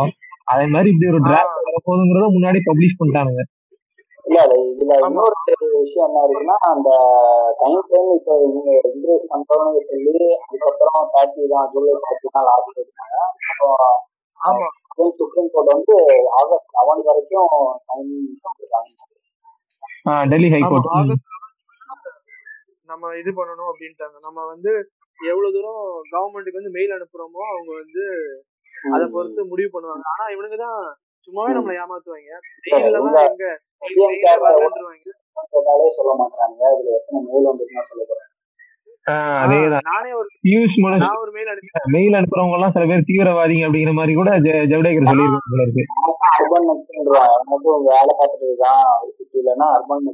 அதே 0.51 0.65
மாதிரி 0.73 0.89
இப்படி 0.91 1.09
ஒரு 1.11 1.19
டிராஃப்ட் 1.27 1.67
வரப்போகுதுங்கிறத 1.67 2.29
முன்னாடி 2.35 2.59
பப்ளிஷ் 2.65 2.97
பண்ணிட்டானுங்க. 2.99 3.43
இல்ல 4.25 4.39
இல்ல 4.45 4.55
இதுல. 4.71 4.93
இன்னொரு 5.05 5.35
விஷயம் 5.77 6.05
என்ன 6.07 6.19
இருக்குன்னா 6.23 6.57
அந்த 6.69 6.89
டைம் 7.59 7.81
ஃப்ரேம் 7.85 8.11
இப்ப 8.17 8.35
நீங்க 8.45 8.69
இன்க்ரீஸ் 8.89 9.25
பண்றோம்னு 9.31 9.81
சொல்லி 9.89 10.13
அதுக்கப்புறம் 10.39 11.07
தேர்ட்டி 11.13 11.47
தான் 11.53 11.67
ஜூலை 11.73 11.95
தேர்ட்டி 12.03 12.29
தான் 12.37 12.47
லாஸ்ட் 12.49 12.77
இருக்காங்க 12.77 13.17
அப்புறம் 13.45 13.95
ஆமா. 14.39 14.67
சுப்ரீம் 15.19 15.51
கோர்ட் 15.53 15.73
வந்து 15.73 15.95
ஆகஸ்ட் 16.39 16.73
லெவன் 16.77 17.03
வரைக்கும் 17.09 17.51
டைம் 17.89 18.11
கொடுத்துருக்காங்க 18.43 18.91
டெல்லி 20.31 20.49
ஹைகோர்ட் 20.53 20.87
நம்ம 22.89 23.11
இது 23.19 23.31
பண்ணணும் 23.31 23.69
அப்படின்ட்டாங்க. 23.69 24.17
நம்ம 24.21 24.39
வந்து 24.45 24.71
எவ்வளவு 25.19 25.53
தூரம் 25.55 25.81
கவர்மெண்ட்டுக்கு 26.13 26.59
வந்து 26.59 26.75
மெயில் 26.75 26.95
அனுப்புறோமோ 26.95 27.41
அவங்க 27.51 27.71
வந்து 27.81 28.03
அதை 28.93 29.05
பொறுத்து 29.13 29.41
முடிவு 29.51 29.69
பண்ணுவாங்க. 29.73 30.05
ஆனா 30.13 30.25
இவனுங்க 30.33 30.57
தான் 30.63 30.79
சும்மாவே 31.27 31.51
நம்மளை 31.57 31.75
ஏமாத்துவாங்க. 31.81 32.31
எங்க? 32.69 32.83
சொல்ல 35.97 36.13
மாட்டாங்க 36.21 36.61
இதுல 36.73 36.95
எத்தனை 36.97 37.19
மெயில் 37.27 37.49
வந்துருக்குன்னு 37.49 37.89
சொல்லிடுறேன் 37.91 38.21
அதேதான் 38.21 38.32
நானே 39.05 40.11
ஒரு 40.19 40.27
மூலம் 40.83 41.01
நான் 41.03 41.21
ஒரு 41.21 41.31
மெயில் 41.35 41.49
அனுப்பி 41.53 41.91
மெயில் 41.95 42.17
அனுப்புறவங்க 42.19 42.57
எல்லாம் 42.57 42.73
சில 42.75 42.85
பேர் 42.89 43.07
தீவிரவாதிங்க 43.09 43.65
அப்படிங்கிற 43.67 43.93
மாதிரி 43.99 44.13
கூட 44.19 44.29
ஜவடேகர் 44.71 45.09
சொல்லியிருக்காங்க 45.09 45.65
இருக்கு. 45.65 45.83
அர்பன் 46.35 46.67
நக்சல்ன்றான் 46.69 47.33
எனக்கும் 47.37 47.87
வேலை 47.89 48.13
பார்த்துட்டு 48.19 48.55
தான் 48.63 49.73
அர்பன் 49.75 50.07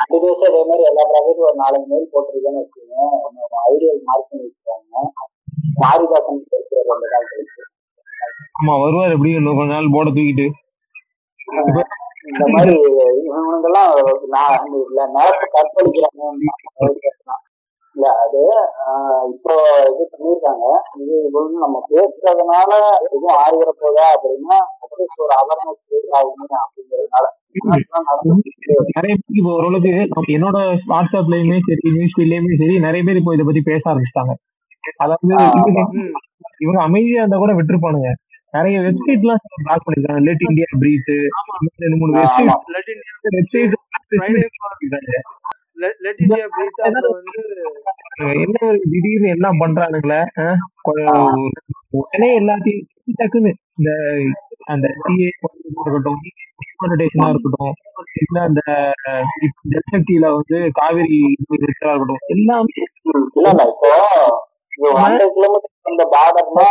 கண்டினியூஸா 0.00 0.46
இதே 0.50 0.62
மாதிரி 0.70 0.84
எல்லா 0.90 1.02
ப்ராஜெக்டும் 1.10 1.46
ஒரு 1.48 1.58
நாலஞ்சு 1.62 1.88
மெயில் 1.92 2.12
போட்டிருக்கேன்னு 2.12 2.62
வச்சுக்கோங்க. 2.62 2.96
ஐடியல் 3.70 4.00
மார்க் 4.08 4.28
பண்ணி 4.30 4.44
வச்சுக்காங்க. 4.46 4.94
மாரிதாசன் 5.82 6.40
இருக்கிற 6.56 6.82
ரெண்டு 6.90 7.08
நாள் 7.14 7.28
கழிச்சு. 7.30 7.62
ஆமா 8.58 8.74
வருவார் 8.84 9.14
எப்படி 9.16 9.32
இன்னும் 9.38 9.58
கொஞ்ச 9.60 9.72
நாள் 9.76 9.94
போட 9.96 10.08
தூக்கிட்டு. 10.16 10.46
இந்த 12.26 12.44
மாதிரி 12.52 12.74
இவனுங்கெல்லாம் 13.26 13.90
நான் 14.34 14.54
இல்ல 14.80 15.00
நிலத்தை 15.14 15.46
கற்பழிக்கிறாங்க. 15.48 16.22
இல்ல 17.96 18.06
அது 18.22 18.40
இப்போ 19.34 19.52
இது 19.90 20.02
பண்ணிருக்காங்க 20.12 20.64
இது 21.02 21.14
வந்து 21.36 21.56
நம்ம 21.64 21.78
பேசுறதுனால 21.92 22.70
எதுவும் 23.06 23.36
ஆகிற 23.42 23.70
போதா 23.80 24.04
அப்படின்னா 24.14 24.56
அட்லீஸ்ட் 24.84 25.22
ஒரு 25.26 25.34
அவேர்னஸ் 25.36 25.80
ஆகுமே 26.18 26.56
அப்படிங்கிறதுனால. 26.62 27.24
நிறைய 28.96 29.14
பேர் 29.14 29.38
இப்போ 29.38 29.52
ஓரளவுக்கு 29.58 29.92
என்னோட 30.36 30.58
வாட்ஸ்அப்லயுமே 30.92 31.58
சரி 31.68 31.94
நியூஸ் 31.96 32.16
ஃபீட்லயுமே 32.16 32.58
சரி 32.62 32.76
நிறைய 32.86 33.02
பேர் 33.08 33.20
இப்போ 33.22 33.34
இதை 33.36 33.46
பத்தி 33.46 33.62
பேச 33.70 33.82
ஆரம்பிச்சிட்டாங்க. 33.92 34.34
அதாவது. 34.96 35.32
இவங்க 36.64 36.80
அமைதியா 36.82 37.20
இருந்தா 37.20 37.38
கூட 37.38 37.52
விட்டுருப்பானுங்க. 37.54 38.10
நிறைய 38.56 38.76
வெப்சைட் 38.84 39.24
எல்லாம் 39.24 39.42
பிளாக் 39.60 39.84
பண்ணிருக்காங்க. 39.86 40.22
லெட் 40.26 40.44
இந்தியா 40.48 40.68
பிரீத் 40.82 41.12
ரெண்டு 41.82 41.98
மூணு 42.00 42.12
website 42.18 42.52
let 42.76 42.90
India 42.94 43.14
website 43.36 43.74
Friday 44.10 44.44
let 46.04 46.20
India 46.24 46.46
breathe 46.52 46.80
என்ன 48.36 48.58
திடீர்னு 48.86 49.28
என்ன 49.34 49.48
பண்றானுங்களே 49.60 50.20
உடனே 51.98 52.28
எல்லாத்தையும் 52.40 52.86
டக்குன்னு 53.18 53.50
இந்த 53.78 53.90
அந்த 54.72 54.86
சிஏ 55.00 55.26
இருக்கட்டும் 55.30 56.20
டிமானிட்டேஷனா 56.62 57.28
இருக்கட்டும் 57.32 57.74
இல்ல 58.22 58.36
அந்த 58.46 58.62
ஜல்சக்தியில 59.72 60.30
வந்து 60.36 60.58
காவிரி 60.78 61.18
இருக்கட்டும் 61.58 62.22
எல்லாமே 62.34 62.82
இல்ல 63.36 63.52
இல்ல 64.76 64.88
இப்போ 64.88 65.75
இந்த 65.96 66.06
பார்டர்னா 66.14 66.66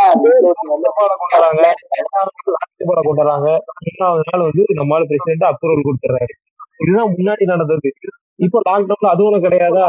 கொண்டாடுறாங்க. 3.04 3.48
மூணாவது 3.86 4.24
நாள் 4.28 4.46
வந்து 4.48 4.64
நம்மளால 4.78 5.06
பிரசிடென்ட் 5.10 5.48
அப்ரூவல் 5.50 5.86
கொடுத்துறாரு. 5.86 6.34
இதுதான் 6.82 7.12
முன்னாடி 7.16 7.44
நடந்தது. 7.52 7.90
இப்போ 8.38 8.58
லாக்டவுன்ல 8.68 9.12
அதுவும் 9.14 9.44
கிடையாதா? 9.46 9.86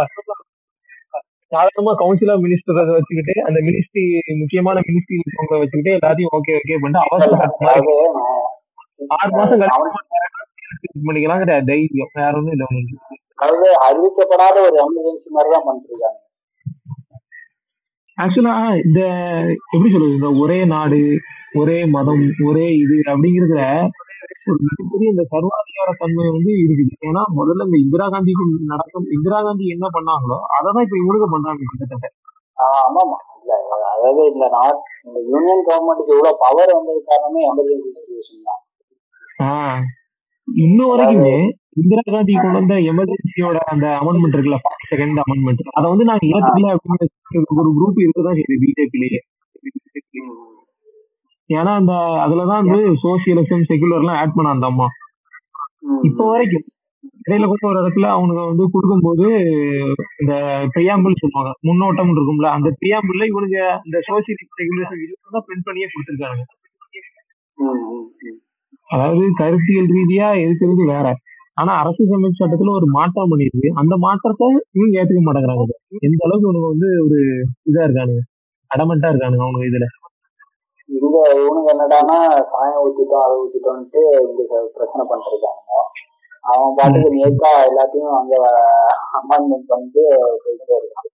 சாதாரணமா 1.51 1.91
கவுன்சில் 1.99 2.31
ஆஃப் 2.33 2.43
மினிஸ்டர் 2.45 2.95
வச்சுக்கிட்டு 2.95 3.33
அந்த 3.47 3.59
மினிஸ்ட்ரி 3.67 4.03
முக்கியமான 4.41 4.81
மினிஸ்ட்ரி 4.87 5.17
இருக்கவங்க 5.17 5.59
வச்சுக்கிட்டு 5.61 5.93
எல்லாத்தையும் 5.97 6.33
ஓகே 6.37 6.55
ஓகே 6.59 6.79
பண்ணிட்டு 6.81 7.05
அவசர 7.05 7.37
சட்டமா 7.41 7.69
அதாவது 7.73 7.93
ஆறு 9.17 9.31
மாசம் 9.37 9.61
கழிச்சு 9.61 10.87
பண்ணிக்கலாங்கிற 11.07 11.53
தைரியம். 11.69 12.11
வேற 12.19 12.33
ஒண்ணும் 12.39 12.55
இல்லை 12.55 12.67
உங்களுக்கு 12.69 13.15
அதாவது 13.35 13.67
அறிவிக்கப்படாத 13.87 14.55
ஒரு 14.67 14.77
எமர்ஜென்சி 14.83 15.29
மாதிரி 15.35 15.51
தான் 15.55 15.65
பண்ணிருக்காங்க 15.67 16.17
ஆக்சுவலா 18.17 18.53
இந்த 18.85 18.99
எப்படி 19.73 19.89
சொல்றது 19.93 20.17
இந்த 20.17 20.29
ஒரே 20.43 20.59
நாடு 20.73 21.01
ஒரே 21.59 21.77
மதம் 21.95 22.23
ஒரே 22.49 22.67
இது 22.83 22.95
அப்படிங்கிறதுல 23.11 23.63
மிகப்பெரிய 24.65 25.07
இந்த 25.13 25.23
சர்வாதிகார 25.31 25.89
தன்மை 26.01 26.25
வந்து 26.35 26.51
இருக்குது. 26.63 26.93
ஏன்னா 27.07 27.21
முதல்ல 27.39 27.65
இந்த 27.67 27.77
இந்திரா 27.83 28.05
காந்திக்கு 28.13 28.43
நடக்கும் 28.71 29.07
இந்திரா 29.17 29.39
காந்தி 29.47 29.65
என்ன 29.75 29.85
பண்ணாங்களோ 29.95 30.37
அதை 30.55 30.67
தான் 30.75 30.85
இப்ப 30.87 30.97
இவனுக்கு 31.01 31.27
பண்றாங்க 31.33 31.61
கிட்டத்தட்ட. 31.71 32.07
ஆமாமா 32.79 33.17
இல்ல 33.39 33.53
அதாவது 33.93 34.21
இந்த 34.33 34.45
நாட் 34.55 34.79
இந்த 35.07 35.19
யூனியன் 35.31 35.65
கவர்மெண்ட்டுக்கு 35.69 36.15
இவ்வளவு 36.15 36.41
பவர் 36.45 36.75
வந்தது 36.77 37.01
காரணமே 37.09 37.41
எமர்ஜென்சி 37.49 37.89
சுச்சுவேஷன் 37.97 38.47
தான். 38.49 38.61
இன்னும் 40.47 40.91
வரைக்குமே 40.91 41.37
இந்திரா 41.77 42.01
காந்தி 42.07 42.33
கொண்டு 42.35 42.59
வந்த 42.59 42.75
எமர்ஜென்சியோட 42.91 43.57
அந்த 43.73 43.85
அமெண்ட்மெண்ட் 43.99 44.35
இருக்குல்ல 44.35 44.59
செகண்ட் 44.91 45.19
அமெண்ட்மெண்ட் 45.23 45.63
அதை 45.77 45.85
வந்து 45.93 46.07
நாங்க 46.09 46.23
ஏத்துக்கல 46.31 46.71
அப்படின்னு 46.75 47.07
ஒரு 47.57 47.71
குரூப் 47.77 47.99
இருக்குதான் 48.03 48.39
சரி 48.39 48.57
பிஜேபிலேயே 48.63 49.19
ஏன்னா 51.49 51.73
அந்த 51.79 51.93
அதுலதான் 52.23 52.63
வந்து 52.63 52.79
சோசியலிசம் 53.03 53.67
செகுலர் 53.69 54.01
எல்லாம் 54.01 54.17
ஆட் 54.21 54.33
பண்ண 54.33 54.55
அந்த 54.55 54.65
அம்மா. 54.71 54.87
இப்போ 56.07 56.23
வரைக்கும் 56.31 56.65
இடையில 57.21 57.45
கூட 57.45 57.63
ஒரு 57.69 57.79
இடத்துல 57.81 58.07
அவனுங்க 58.15 58.41
வந்து 58.49 58.65
கொடுக்கும்போது 58.73 59.25
இந்த 60.21 60.33
பிரியாம்பிள் 60.75 61.19
சொல்லுவாங்க 61.21 61.51
முன்னோட்டம் 61.67 62.11
இருக்கும்ல 62.13 62.49
அந்த 62.55 62.69
பிரியாம்பிள்ல 62.79 63.27
இவனுங்க 63.31 63.57
இந்த 63.87 63.99
சோசியலிஸ்ட் 64.07 64.59
ரெகுலேஷன் 64.61 65.01
தான் 65.35 65.45
பிரிண்ட் 65.47 65.67
பண்ணியே 65.67 65.87
கொடுத்துருக்காங்க. 65.87 66.43
அதாவது 68.89 69.23
கருத்தியல் 69.39 69.89
ரீதியா 69.95 70.27
இருக்கிறது 70.41 70.83
வேற. 70.93 71.07
ஆனா 71.57 71.73
அரசு 71.79 72.07
சமைப்பு 72.09 72.39
சட்டத்துல 72.39 72.75
ஒரு 72.75 72.85
மாற்றம் 72.87 73.31
பண்ணிருக்கு. 73.31 73.69
அந்த 73.75 73.97
மாற்றத்தை 73.97 74.47
இவங்க 74.71 74.93
ஏத்துக்க 75.01 75.21
மாட்டேங்கிறாங்க. 75.27 75.75
எந்த 75.99 76.21
அளவுக்கு 76.25 76.49
இவனுங்க 76.49 76.67
வந்து 76.73 76.89
ஒரு 77.05 77.19
இதா 77.71 77.85
இருக்கானுங்க? 77.87 78.23
அடமெண்டா 78.71 79.07
இருக்கானுங்க 79.11 79.45
அவனுங்க 79.45 79.69
இதுல. 79.71 79.87
இங்க 80.89 81.17
இவனுங்க 81.41 81.69
என்னடான்னா 81.75 82.17
சாயம் 82.51 82.81
ஊத்திட்டோம் 82.85 83.23
அதை 83.25 83.35
ஊத்திட்டோம்ட்டு 83.43 84.01
இங்க 84.27 84.41
ச- 84.49 84.69
பிரச்சனை 84.73 85.03
பண்ணிருக்காங்க 85.09 85.71
அவன் 86.53 86.73
பாட்டுக்கு 86.75 87.09
நேக்கா 87.15 87.51
எல்லாத்தையும் 87.69 88.15
அங்க 88.19 88.35
அமெண்ட்மெண்ட் 89.19 89.67
பண்ணிட்டு 89.67 90.03
போயிட்டே 90.45 90.75
இருக்கான். 90.79 91.09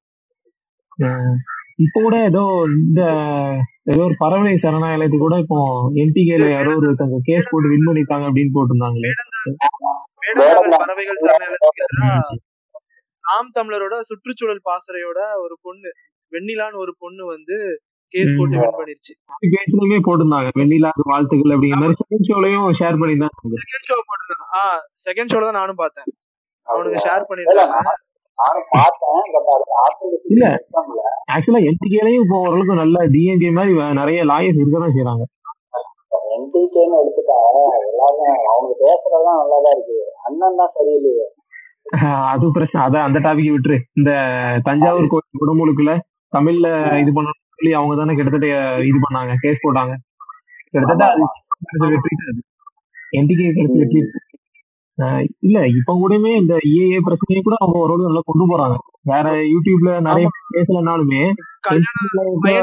இப்ப 1.80 1.96
கூட 2.02 2.16
ஏதோ 2.30 2.42
இந்த 2.80 3.02
ஏதோ 3.92 4.02
ஒரு 4.08 4.16
பறவை 4.20 4.52
சரணாலயத்துக்கு 4.64 5.26
கூட 5.26 5.38
இப்போ 5.44 5.60
என்டிகேல 6.02 6.48
யாரோ 6.52 6.74
ஒருத்தங்க 6.80 7.20
கேஸ் 7.30 7.50
போட்டு 7.52 7.72
வின் 7.72 7.88
பண்ணிருக்காங்க 7.88 8.26
அப்படின்னு 8.30 8.56
போட்டிருந்தாங்களே. 8.58 9.12
பறவைகள் 10.84 11.22
சரணாலயத்துக்கு 11.24 11.88
நாம் 13.24 13.50
தமிழரோட 13.58 13.96
சுற்றுச்சூழல் 14.10 14.66
பாசறையோட 14.70 15.20
ஒரு 15.44 15.56
பொண்ணு 15.62 15.90
வெண்ணிலான்னு 16.32 16.82
ஒரு 16.84 16.94
பொண்ணு 17.04 17.24
வந்து 17.26 17.58
கேஸ் 18.14 18.34
போட்டு 18.38 18.56
வின் 18.62 18.78
பண்ணிருச்சு. 18.80 19.14
கேஸ்லயுமே 19.54 20.00
போட்டிருந்தாங்க. 20.08 20.50
வெண்ணிலாக்கு 20.60 21.04
வாழ்த்துக்கள் 21.12 21.56
அப்படிங்கிற 21.56 21.82
மாதிரி 21.84 22.00
செகண்ட் 22.02 22.28
ஷோலையும் 22.30 22.68
ஷேர் 22.82 23.00
பண்ணியிருந்தாங்க. 23.02 23.62
செகண்ட் 23.66 23.88
ஷோ 23.90 23.98
போட்டிருந்தாங்க. 24.10 24.46
ஆ 24.58 24.62
செகண்ட் 25.08 25.34
ஷோல 25.34 25.48
தான் 25.50 25.60
நானும் 25.62 25.82
பார்த்தேன். 25.84 26.08
அவனுங்க 26.68 27.00
ஷேர் 27.08 27.30
பண்ணிருந்தாங்க 27.30 27.78
இல்ல. 30.32 30.46
ஆக்சுவலா 31.34 31.62
என்டிகேலையும் 31.70 32.24
இப்போ 32.24 32.38
ஓரளவுக்கு 32.44 32.82
நல்ல 32.82 32.98
டிஎன்கே 33.14 33.50
மாதிரி 33.58 33.72
நிறைய 34.02 34.20
லாயர்ஸ் 34.32 34.60
இருக்க 34.62 34.80
தான் 34.80 34.96
செய்யறாங்க 34.96 35.24
என்டிகேன்னு 36.36 36.96
எடுத்துட்டா 37.02 37.38
எல்லாரும் 37.90 38.32
அவங்க 38.52 38.72
பேசுறதுதான் 38.82 39.40
நல்லாதான் 39.42 39.74
இருக்கு. 39.76 39.98
அண்ணன் 40.28 40.60
தான் 40.62 40.74
சரியில்லையே. 40.78 41.26
அது 42.32 42.46
பிரச்சனை. 42.56 42.82
அதான் 42.86 43.06
அந்த 43.08 43.20
டாபிக் 43.26 43.54
விட்டுரு. 43.54 43.78
இந்த 44.00 44.12
தஞ்சாவூர் 44.68 45.12
கோயில் 45.14 45.42
குடமுழுக்குல 45.42 45.92
தமிழ்ல 46.34 46.68
இது 47.02 47.12
பண்ணணும்னு 47.18 47.48
சொல்லி 47.58 47.72
அவங்க 47.80 47.96
தானே 47.96 48.16
கிட்டத்தட்ட 48.18 48.48
இது 48.90 49.00
பண்ணாங்க 49.06 49.34
கேஸ் 49.44 49.64
போட்டாங்க. 49.66 49.94
கிட்டத்தட்ட 50.74 51.06
என்டிகே 53.20 53.50
கிடைச்ச 53.58 53.78
வெற்றி. 53.84 54.02
இல்ல 55.40 55.58
இப்ப 55.78 55.94
கூடயுமே 55.94 56.32
இந்த 56.36 56.54
ஏஏ 56.74 56.98
பிரச்சனையை 57.00 57.42
கூட 57.42 57.56
அவங்க 57.60 57.78
ஓரளவு 57.78 58.08
நல்லா 58.08 58.22
கொண்டு 58.26 58.46
போறாங்க. 58.52 58.76
வேற 59.04 59.28
யூடியூப்ல 59.54 59.92
நிறைய 60.02 60.26
பேசலனாலுமே 60.54 61.22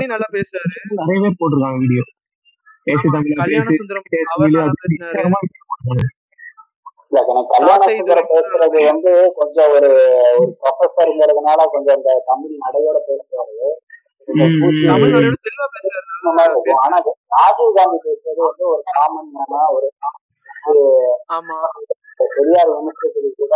நல்லா 0.07 0.29
பேசுறாரு. 0.33 0.77
நிறைய 1.01 1.19
பேர் 1.23 1.41
போட்டிருக்காங்க 1.41 1.79
வீடியோ 1.79 2.05
பேசு 2.87 3.09
பேசுறது 8.31 8.79
வந்து 8.85 9.13
கொஞ்சம் 9.37 9.71
ஒரு 9.71 9.89
ஒரு 10.33 10.51
ப்ரொஃபஸர்ங்கிறதுனால 10.61 11.67
கொஞ்சம் 11.73 11.97
இந்த 11.97 12.11
தமிழ் 12.27 12.63
நடையோட 12.65 12.99
பேசுறாரு. 13.09 13.57
ஆனா 16.85 16.97
ராஜீவ் 17.35 17.77
காந்தி 17.77 17.99
பேசுறது 18.07 18.41
வந்து 18.41 18.65
ஒரு 18.73 18.83
காமன் 18.91 19.31
மேனா 19.35 19.63
ஒரு 19.77 19.89
ஒரு 20.65 20.83
ஆமா. 21.29 21.57
பெரியார் 22.33 22.71
விமர்சனத்துக்கு 22.73 23.31
கூட. 23.41 23.55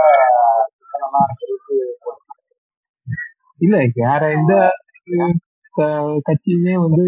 இல்ல 3.60 3.76
வேற 3.96 4.22
எந்த 4.36 4.52
கட்சியுமே 6.26 6.74
வந்து 6.84 7.04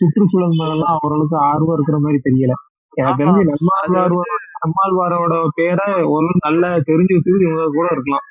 சுற்றுச்சூழல் 0.00 0.58
மேலாம் 0.60 1.00
ஓரளவுக்கு 1.00 1.36
ஆர்வம் 1.48 1.76
இருக்கிற 1.76 1.98
மாதிரி 1.98 2.18
தெரியல 2.26 2.54
எனக்கு. 2.94 3.20
தெரிஞ்சு 3.20 3.42
நம்மாழ்வார் 3.50 4.16
நம்மாழ்வாரோட 4.62 5.34
பேரை 5.58 5.86
ஒரு 6.14 6.28
நல்ல 6.46 6.64
தெரிஞ்சு 6.88 7.16
வச்சுக்கிட்டு 7.16 7.48
இவங்க 7.48 7.66
கூட 7.76 7.88
இருக்கலாம் 7.94 8.26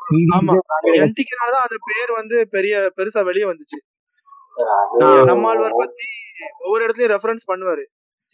மீதி 0.00 0.32
ஆமா. 0.36 0.54
இது 0.54 0.72
நிறைய 0.76 1.04
என்டிக்குனால 1.04 1.52
தான் 1.54 1.66
அந்த 1.66 1.76
பேர் 1.88 2.10
வந்து 2.18 2.36
பெரிய 2.56 2.74
பெருசா 2.98 3.20
வெளிய 3.28 3.44
வந்துச்சு. 3.50 3.78
நம்மாழ்வார் 5.30 5.80
பத்தி 5.80 6.08
ஒவ்வொரு 6.64 6.82
இடத்துலயும் 6.84 7.14
ரெஃபரன்ஸ் 7.14 7.48
பண்ணுவாரு 7.50 7.84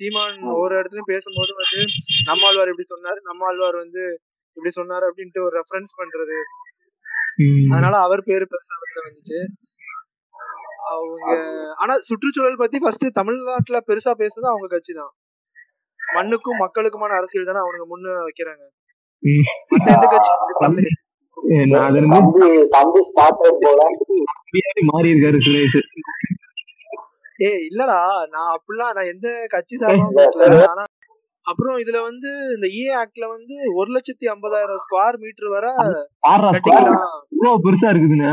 சீமான் 0.00 0.36
ஒவ்வொரு 0.52 0.74
இடத்துலயும் 0.78 1.12
பேசும்போது 1.12 1.52
வந்து 1.60 1.80
நம்மாழ்வார் 2.28 2.70
இப்படி 2.72 2.88
சொன்னாரு 2.92 3.18
நம்மாழ்வார் 3.30 3.76
வந்து 3.84 4.02
இப்படி 4.56 4.72
சொன்னாரு 4.78 5.04
அப்படின்ட்டு 5.08 5.40
ஒரு 5.46 5.54
ரெஃபரன்ஸ் 5.60 5.92
பண்றது. 6.00 6.38
அதனால 7.72 7.94
அவர் 8.06 8.22
பேரு 8.28 8.44
பெருசா 8.52 8.76
வெளில 8.82 9.04
வந்துச்சு. 9.06 9.40
அவங்க 10.92 11.32
ஆனா 11.82 11.94
சுற்றுச்சூழல் 12.08 12.62
பத்தி 12.62 12.78
ஃபர்ஸ்ட் 12.82 13.06
தமிழ்நாட்டுல 13.18 13.80
பெருசா 13.88 14.12
பேசுறது 14.22 14.48
அவங்க 14.52 14.68
கட்சி 14.74 14.92
தான். 15.00 15.12
மண்ணுக்கும் 16.00 16.62
மக்களுக்குமான 16.64 17.16
அரசியல் 17.20 17.48
தானே 17.50 17.62
அவனுங்க 17.64 17.86
முன்ன 17.92 18.16
வைக்கிறாங்க. 18.28 18.64
எந்த 19.92 20.06
கட்சி 20.14 20.30
மாறி 24.90 25.08
இருக்காரு 25.12 25.38
சுரேஷ். 25.46 25.78
ஏய் 27.48 27.66
இல்லடா 27.68 27.98
நான் 28.32 28.54
அப்படிலாம் 28.54 28.94
நான் 28.96 29.10
எந்த 29.12 29.28
கட்சி 29.54 29.74
பேசல 29.82 30.48
ஆனா 30.70 30.84
அப்புறம் 31.46 31.76
இதுல 31.82 31.98
வந்து 32.08 32.30
இந்த 32.54 32.66
இஏ 32.78 32.90
ஆக்ட்ல 33.00 33.26
வந்து 33.34 33.54
ஒரு 33.78 33.88
லட்சத்தி 33.94 34.26
ஐம்பதாயிரம் 34.32 34.82
ஸ்கொயர் 34.84 35.16
மீட்டர் 35.22 35.52
வரை 35.54 35.70
பெருசா 37.64 37.88
இருக்குதுங்க. 37.92 38.28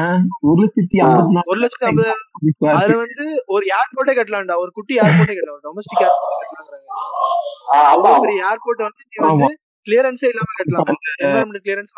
ஒரு 0.50 0.60
லட்சத்தி 0.64 0.98
ஒரு 1.52 1.60
லட்சத்தி 1.64 1.88
ஐம்பதாயிரம். 1.90 2.26
அதுல 2.80 2.98
வந்து 3.04 3.26
ஒரு 3.56 3.66
ஏர்போர்ட்டே 3.78 4.16
கட்டலாம்டா. 4.20 4.58
ஒரு 4.64 4.72
குட்டி 4.78 5.00
ஏர்போர்ட்டே 5.04 5.38
கட்டலாம். 5.38 5.64
டொமஸ்டிக் 5.68 6.04
ஏர்போர்ட் 6.08 6.36
கட்டலாங்கிறாங்க 6.42 8.20
பெரிய 8.26 8.50
ஏர்போர்ட் 8.52 8.86
வந்து 8.88 9.02
நீ 9.10 9.18
வந்து 9.30 9.50
கிளியரன்ஸே 9.88 10.30
இல்லாம 10.34 10.54
கட்டலாம். 10.60 10.88
என்வரன்மெண்ட் 11.26 11.64
கிளியரன்ஸ் 11.66 11.94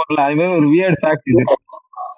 வரல 0.00 0.20
அதுவே 0.26 0.48
ஒரு 0.58 0.68
வியர்ட் 0.74 1.00
ஃபேக்ட் 1.04 1.30
இது 1.34 1.44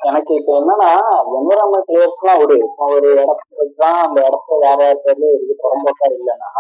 எனக்கு 0.01 0.33
இப்ப 0.35 0.51
என்னன்னா 0.59 0.91
என்விரான்மெண்ட் 1.37 1.89
கிளியர்ஸ் 1.89 2.21
எல்லாம் 2.21 2.39
விடு. 2.41 2.55
இப்போ 2.67 2.85
ஒரு 2.95 3.09
இடத்துக்கு 3.15 3.67
தான் 3.81 3.99
அந்த 4.05 4.19
இடத்துல 4.29 4.59
வேற 4.65 4.79
யார் 4.83 5.03
பேர்ல 5.05 5.33
இருக்கு 5.33 5.57
புறம்போக்கா 5.63 6.07
இல்லைன்னா 6.13 6.53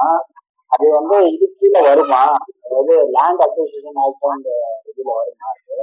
அது 0.73 0.87
வந்து 0.97 1.17
இது 1.31 1.47
கீழே 1.55 1.81
வருமா? 1.87 2.23
அதாவது 2.65 2.95
லேண்ட் 3.17 3.45
அக்விசிஷன் 3.47 4.01
ஆக்ட் 4.05 4.29
அந்த 4.31 4.51
இதுல 4.91 5.11
வருமா 5.19 5.49
அது? 5.53 5.79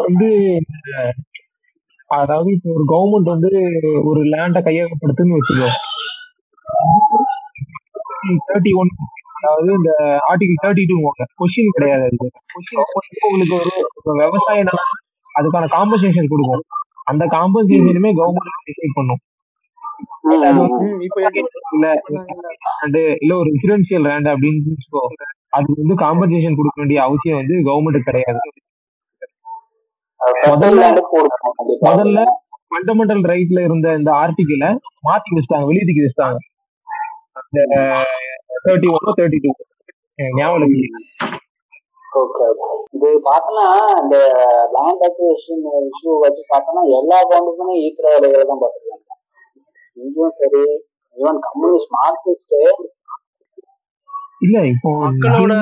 வந்து 0.00 0.28
அதாவது 2.10 2.48
இப்போ 2.56 2.68
ஒரு 2.74 2.84
கவர்மெண்ட் 2.90 3.34
வந்து 3.34 3.50
ஒரு 4.10 4.20
லேண்ட 4.32 4.58
கையகப்படுத்துன்னு 4.66 5.38
வச்சுக்கோ. 5.38 5.70
தேர்ட்டி 8.46 8.72
ஒன் 8.80 8.90
அதாவது 9.44 9.70
இந்த 9.78 9.92
ஆர்டிகல் 10.30 10.62
தேர்ட்டி 10.64 10.84
டூ 10.90 10.96
கொஸ்டின் 11.40 11.74
கிடையாது 11.76 12.04
அது. 12.08 12.16
உங்களுக்கு 13.28 13.54
ஒரு 13.60 13.72
விவசாய 14.22 14.58
நிலம் 14.70 14.92
அதுக்கான 15.38 15.68
காம்பன்சேஷன் 15.76 16.32
கொடுக்கும். 16.32 16.64
அந்த 17.12 17.24
காம்பன்சேஷனுமே 17.36 18.10
கவர்மெண்ட் 18.20 18.68
டிசைட் 18.70 18.98
பண்ணும். 18.98 19.22
இல்ல 23.22 23.32
ஒரு 23.40 23.48
ரெசிடென்சியல் 23.54 24.06
லேண்ட் 24.08 24.30
அப்படின்னு 24.34 24.76
அதுக்கு 25.56 25.82
வந்து 25.82 25.96
காம்பன்சேஷன் 26.04 26.58
கொடுக்க 26.60 26.78
வேண்டிய 26.82 27.00
அவசியம் 27.08 27.40
வந்து 27.40 27.56
கவர்மெண்ட்டுக்கு 27.68 28.10
கிடையாது. 28.10 28.40
கண்டிப்பா. 30.44 30.86
முதல்ல 31.84 32.20
ஃபண்டமெண்டல் 32.68 33.22
ரைட்ல 33.32 33.58
இருந்த 33.66 33.88
இந்த 34.00 34.10
ஆர்டிகிள 34.22 34.64
மாத்தி 35.08 35.36
வச்சிட்டாங்க 35.36 35.68
வெளியதுக்கு 35.70 36.04
வச்சிட்டாங்க. 36.04 36.38
அந்த 37.40 37.58
தேர்ட்டி 38.64 38.88
ஒன் 38.94 39.16
தேர்ட்டி 39.18 39.40
டூ 39.44 39.50
ஞாபகம். 40.38 40.74
ஓகே 42.20 42.44
ஓகே 42.50 42.68
இது 42.96 43.08
பார்த்தோன்னா 43.28 43.66
இந்த 44.02 44.16
லேண்ட் 44.74 45.04
அக்விசிஷன் 45.08 45.62
இஷ்யூ 45.88 46.12
வச்சு 46.24 46.42
பார்த்தோன்னா 46.52 46.82
எல்லா 46.98 47.18
கவர்மெண்ட்டுமே 47.30 47.74
ஈக்கிற 47.84 48.06
வேலைகளை 48.14 48.44
தான் 48.50 48.60
பார்த்துருக்காங்க. 48.62 49.02
இங்கேயும் 49.96 50.36
சரி 50.40 50.62
ஈவன் 51.16 51.40
கம்யூனிஸ்ட் 51.46 51.92
மார்க்சிஸ்ட் 51.96 52.54
இல்ல 54.44 54.58
இப்போ 54.72 54.88
மக்களோட 55.02 55.52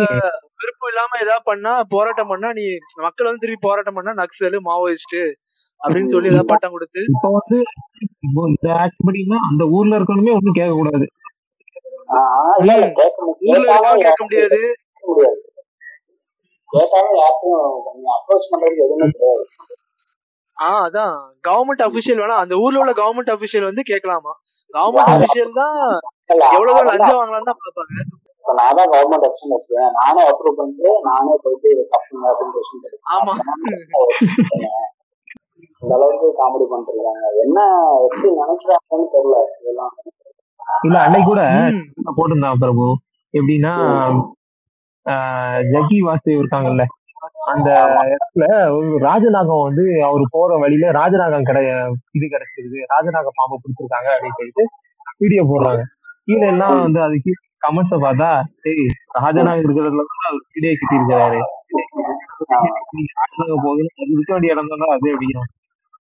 விருப்பம் 0.61 0.91
இல்லாம 0.91 1.19
ஏதாவது 1.23 1.45
பண்ணா 1.49 1.73
போராட்டம் 1.93 2.31
பண்ணா 2.33 2.49
நீ 2.59 2.65
மக்கள் 3.07 3.29
வந்து 3.29 3.43
திருப்பி 3.45 3.67
போராட்டம் 3.67 3.97
பண்ணா 3.99 4.13
நக்சலு 4.21 4.61
மாவோயிஸ்ட் 4.69 5.19
அப்படின்னு 5.81 6.13
சொல்லி 6.13 6.31
ஏதாவது 6.33 6.51
பட்டம் 6.53 6.75
கொடுத்து 6.75 7.01
இப்போ 7.13 7.29
வந்து 7.37 7.59
இந்த 8.49 8.69
ஆக்ட் 8.83 9.05
படினா 9.09 9.39
அந்த 9.49 9.65
ஊர்ல 9.77 9.99
இருக்கணுமே 9.99 10.35
ஒண்ணும் 10.37 10.59
கேட்க 10.59 10.73
கூடாது 10.75 11.07
கேட்க 12.99 13.19
முடியாது. 14.25 14.61
கேட்டாலும் 16.71 17.17
யாருக்கும் 17.17 17.59
அப்ரோச் 18.15 18.51
பண்றதுக்கு 18.51 18.85
எதுவுமே 18.85 19.07
கிடையாது. 19.11 19.45
ஆஹ் 20.57 20.83
அதான். 20.87 21.15
கவர்மெண்ட் 21.45 21.85
அபிஷியல் 21.87 22.23
வேணா 22.23 22.37
அந்த 22.43 22.55
ஊர்ல 22.63 22.83
உள்ள 22.83 22.93
கவர்மெண்ட் 22.99 23.35
அபிஷியல் 23.35 23.69
வந்து 23.69 23.83
கேட்கலாமா? 23.91 24.33
கவர்மெண்ட் 24.75 25.13
அபிஷியல் 25.15 25.55
தான் 25.55 25.79
எவ்வளவு 26.51 26.83
லஞ்சம் 26.91 27.19
வாங்கலாம் 27.19 27.49
தான் 27.51 27.61
பாப்பாங்க 27.63 27.97
இப்ப 28.37 28.55
நான் 28.59 28.77
தான் 28.79 28.91
கவர்மெண்ட் 28.93 29.27
ஆக்ஷன் 29.27 29.55
வச்சுவேன் 29.55 29.93
நானே 29.99 30.23
அப்ரூவ் 30.31 30.59
பண்ணிட்டு 30.59 30.93
நானே 31.09 31.35
போயிட்டு 31.43 31.69
தப்புங்க 31.93 32.31
அப்படின்னு 32.31 32.93
ஆமா. 33.15 33.35
இந்த 35.83 35.93
அளவுக்கு 35.97 36.27
காமெடி 36.39 36.67
பண்ணிட்டு 36.67 36.93
இருக்காங்க. 36.95 37.29
என்ன 37.45 37.59
எப்படி 38.07 38.29
நினைக்கிறாங்கன்னு 38.41 39.07
தெரியல 39.15 39.39
இதெல்லாம். 39.55 39.95
இல்ல 40.83 40.97
அன்னைக்கு 41.05 41.29
கூட. 41.29 41.43
போட்டிருந்தான் 42.13 42.61
பிரபு. 42.63 42.87
எப்படின்னா 43.35 43.75
ஆஹ், 45.07 45.61
ஜக்கி 45.71 45.97
வாசு 46.03 46.31
இருக்காங்கல்ல 46.35 46.83
அந்த 47.53 47.69
இடத்துல 48.11 48.45
ராஜநாகம் 49.05 49.63
வந்து 49.65 49.85
அவர் 50.07 50.25
போற 50.35 50.59
வழியில 50.63 50.91
ராஜநாகம் 50.97 51.47
கிடை 51.49 51.63
இது 52.17 52.27
கிடைச்சிருக்கு 52.29 52.81
ராஜநாக 52.93 53.33
பாம்பை 53.39 53.57
பிடிச்சிருக்காங்க 53.59 54.09
அப்படின்னு 54.15 54.39
சொல்லிட்டு 54.39 54.65
வீடியோ 55.21 55.43
போடுறாங்க. 55.49 55.83
கீழே 56.29 56.47
எல்லாம் 56.53 56.77
வந்து 56.83 57.01
அது 57.03 57.17
கீழே 57.25 57.37
கமெண்ட்ஸ 57.65 57.97
பார்த்தா 58.05 58.31
சரி 58.63 58.85
ராஜநாகம் 59.19 59.63
இருக்கிறதுல 59.63 60.05
தான் 60.13 60.29
அவர் 60.29 60.43
வீடியோ 60.55 60.73
கட்டி 60.75 60.97
இருக்காரு 61.01 61.41
ராஜநாகம் 63.17 63.65
போகுதுன்னு 63.65 63.93
அது 63.97 64.13
இருக்க 64.15 64.33
வேண்டிய 64.35 64.55
இடம் 64.55 64.71
தான் 64.75 64.95
அது? 64.95 65.09
அப்படிங்கிறாங்க 65.15 65.51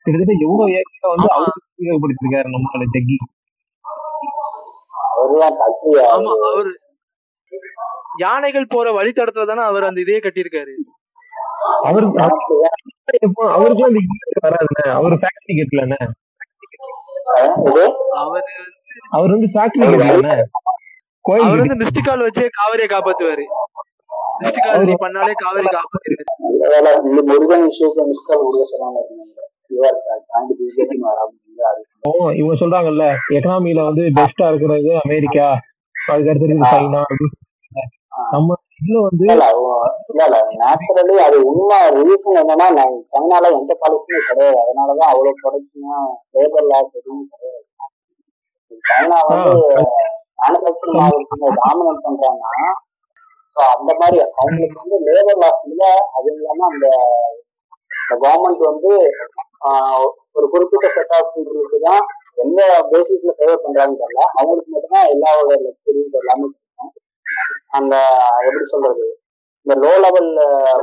கிட்டத்தட்ட 0.06 0.34
எவ்வளவு 0.44 0.72
ஏக்கரை 0.76 1.08
வந்து. 1.12 1.28
அவருக்கு 1.34 1.60
உபயோகப்படுத்திருக்காரு 1.74 2.48
நம்மளோட 2.48 2.86
ஜக்கி. 2.94 3.16
ஆமா 6.12 6.32
அவர் 6.48 6.70
யானைகள் 8.22 8.72
போற 8.72 8.86
வழித்தடத்துல 8.96 9.44
தானே 9.44 9.62
அவர் 9.70 9.88
அந்த 9.88 10.00
இதையே 10.00 10.20
கட்டியிருக்காரு. 10.22 10.74
அவருக்கு 11.88 12.18
அவருக்கு 13.56 13.84
அந்த 13.88 14.00
வராதுண்ணே 14.44 14.84
அவர் 14.98 15.14
ஃபேக்டரி 15.22 15.54
கேட்கலண்ணே 15.60 15.98
அவர் 18.20 18.46
அவர் 19.12 19.32
வந்து 19.34 19.48
ஃபேக்டரி 19.54 19.86
கேட்கலண்ணே 19.92 20.34
கோயில் 21.24 21.46
அவர் 21.46 21.62
வந்து 21.62 21.78
மிஸ்டு 21.82 22.00
கால் 22.02 22.24
வச்சே 22.26 22.46
காவிரியை 22.56 22.88
காப்பாத்துவாரு. 22.88 23.44
மிஸ்டு 24.40 24.60
கால் 24.62 24.86
நீ 24.88 24.94
பண்ணாலே 25.02 25.34
காவிரி 25.42 25.68
இந்த 27.08 27.20
முருகன் 27.28 27.66
விஷயத்தை 27.68 28.04
மிஸ்கால் 28.10 28.44
கொடுக்க 28.44 29.50
அது 31.68 31.82
ஓ, 32.04 32.10
இவங்க 32.32 32.54
சொல்றாங்கல்ல 32.60 33.04
எக்கனாமில 33.34 33.84
வந்து 33.88 34.04
பெஸ்டா 34.16 34.46
இருக்கிறது 34.48 34.90
அமெரிக்கா 35.02 35.46
அதுக்கு 35.96 36.30
அடுத்து 36.30 36.46
இருக்குது 36.46 36.72
சைனா 36.72 37.00
அப்படின்னு. 37.04 37.38
நம்ம 38.32 38.56
இதுல 38.78 39.00
வந்து 39.02 39.24
இல்ல 40.12 40.38
நேச்சுரலி 40.60 41.16
அது 41.26 41.36
உண்மை 41.50 41.78
ரீசன் 41.98 42.40
என்னன்னா 42.42 42.66
நான் 42.78 42.96
சைனால 43.12 43.50
எந்த 43.58 43.72
பாலிசியுமே 43.82 44.22
கிடையாது. 44.30 44.58
அதனாலதான் 44.62 45.10
அவ்வளவு 45.12 45.38
ப்ரொடக்ஷனா 45.40 45.98
லேபர் 46.34 46.68
லாஸ் 46.72 46.96
எதுவும் 46.98 47.28
கிடையாது. 47.32 47.60
சைனா 48.84 49.18
வந்து 49.30 49.52
மேனுபேக்சரிங் 50.40 51.00
டாமினேட் 51.60 52.06
பண்றாங்கன்னா 52.06 52.54
அந்த 53.56 53.92
மாதிரி 54.00 54.18
அவங்களுக்கு 54.34 54.82
வந்து 54.82 54.98
லேபர் 55.08 55.40
லாஸ் 55.42 55.64
இல்ல 55.70 55.84
அது 56.16 56.28
இல்லாம 56.34 56.66
அந்த 56.72 56.86
கவர்மெண்ட் 58.14 58.62
வந்து 58.70 58.92
ஒரு 60.36 60.46
குறிப்பிட்ட 60.48 60.86
செட் 60.94 61.14
ஆஃப் 61.16 61.32
பீப்புளுக்கு 61.32 61.78
தான் 61.80 62.02
எந்த 62.36 62.60
பேசிஸ்ல 62.90 63.32
ஃபேவர் 63.38 63.62
பண்றாங்கன்னு 63.64 64.00
தெரியல. 64.02 64.22
அவங்களுக்கு 64.38 64.70
மட்டும்தான் 64.70 65.10
எல்லாரோட 65.14 65.52
லக்ஸரிஸ் 65.64 66.18
எல்லாமே 66.20 66.46
இருக்கும். 66.46 66.92
அந்த 67.70 67.94
எப்படி 68.46 68.64
சொல்றது? 68.66 69.06
இந்த 69.66 69.74
லோ 69.82 69.92
லெவல் 70.04 70.30